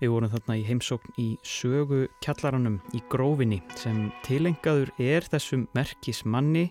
Við 0.00 0.14
vorum 0.14 0.32
þarna 0.32 0.56
í 0.56 0.62
heimsókn 0.64 1.12
í 1.20 1.26
sögu 1.44 2.06
kjallaranum 2.24 2.78
í 2.96 3.02
grófinni 3.12 3.58
sem 3.76 4.06
tilengaður 4.24 4.94
er 4.96 5.28
þessum 5.28 5.66
merkismanni 5.76 6.70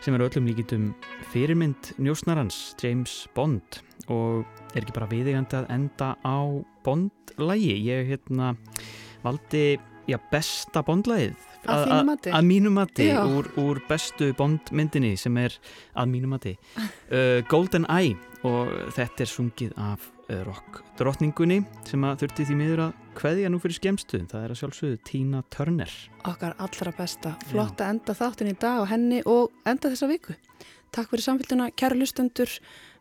sem 0.00 0.16
eru 0.16 0.30
öllum 0.30 0.48
líkitum 0.48 0.88
fyrirmynd 1.34 1.92
njósnarans 2.00 2.62
James 2.80 3.18
Bond 3.36 3.82
og 4.08 4.48
er 4.72 4.80
ekki 4.80 4.96
bara 4.96 5.10
viðegandi 5.12 5.60
að 5.60 5.68
enda 5.76 6.14
á 6.24 6.38
Bond-lægi. 6.88 7.76
Ég 7.90 8.08
hérna, 8.14 8.54
valdi 9.20 9.76
já, 10.08 10.16
besta 10.32 10.80
Bond-lægið 10.80 11.47
að 11.66 12.44
mínumati 12.46 13.08
úr, 13.16 13.50
úr 13.60 13.80
bestu 13.88 14.30
bondmyndinni 14.38 15.16
sem 15.18 15.36
er 15.40 15.56
að 15.98 16.12
mínumati 16.12 16.54
uh, 16.78 17.40
Golden 17.50 17.88
Eye 17.90 18.16
og 18.46 18.70
þetta 18.94 19.24
er 19.24 19.30
sungið 19.30 19.74
af 19.82 20.06
uh, 20.28 20.42
rock 20.46 20.82
drotningunni 20.98 21.62
sem 21.88 22.04
að 22.06 22.24
þurfti 22.24 22.48
því 22.48 22.58
miður 22.60 22.84
að 22.86 23.06
hveðja 23.18 23.50
nú 23.50 23.60
fyrir 23.62 23.78
skemstu 23.80 24.20
það 24.30 24.44
er 24.44 24.54
að 24.54 24.60
sjálfsögðu 24.62 25.00
Tina 25.08 25.42
Turner. 25.54 25.94
Okkar 26.28 26.54
allra 26.62 26.92
besta, 26.94 27.34
flott 27.50 27.82
að 27.82 27.96
enda 27.96 28.18
þáttun 28.18 28.52
í 28.52 28.58
dag 28.58 28.82
og 28.84 28.90
henni 28.92 29.22
og 29.26 29.50
enda 29.66 29.90
þessa 29.90 30.10
viku. 30.10 30.36
Takk 30.94 31.10
fyrir 31.10 31.26
samfélguna, 31.26 31.72
kæra 31.76 31.98
lustendur 31.98 32.52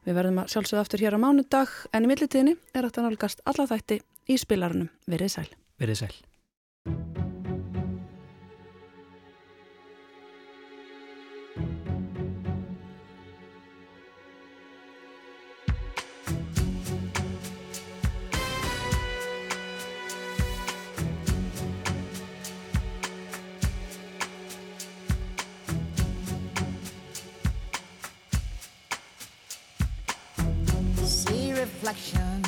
við 0.07 0.17
verðum 0.17 0.41
að 0.43 0.51
sjálfsögðu 0.55 0.83
aftur 0.83 1.05
hér 1.05 1.19
á 1.19 1.23
mánudag 1.23 1.77
en 1.93 2.07
í 2.07 2.11
millitíðinni 2.11 2.57
er 2.73 2.89
þetta 2.89 3.05
nálgast 3.05 3.45
alla 3.47 3.69
þætti 3.69 4.01
í 4.27 4.39
spilarnum 4.39 4.91
Verið 5.07 5.37
sæl. 5.37 5.47
Verið 5.79 6.03
sæl. 6.05 7.26
reflection. 31.87 32.46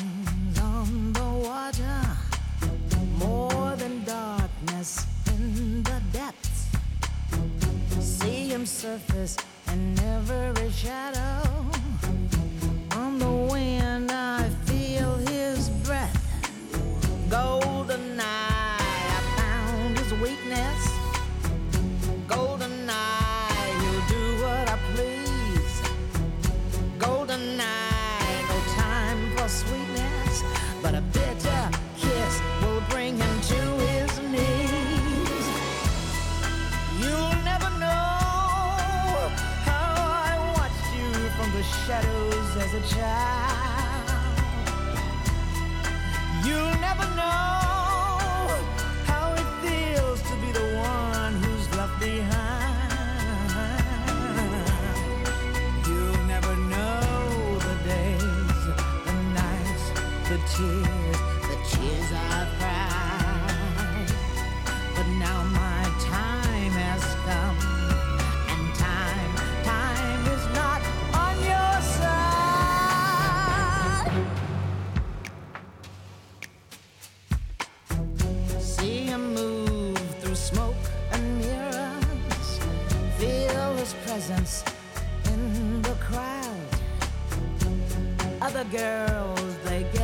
other 88.50 88.64
girls, 88.64 89.56
they 89.64 89.84
get. 89.92 89.99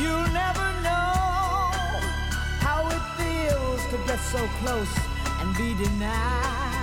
You'll 0.00 0.28
never 0.32 0.66
know 0.80 1.12
how 2.64 2.88
it 2.88 3.04
feels 3.18 3.82
to 3.90 3.98
get 4.06 4.18
so 4.20 4.48
close 4.60 4.88
and 5.40 5.54
be 5.58 5.74
denied. 5.74 6.73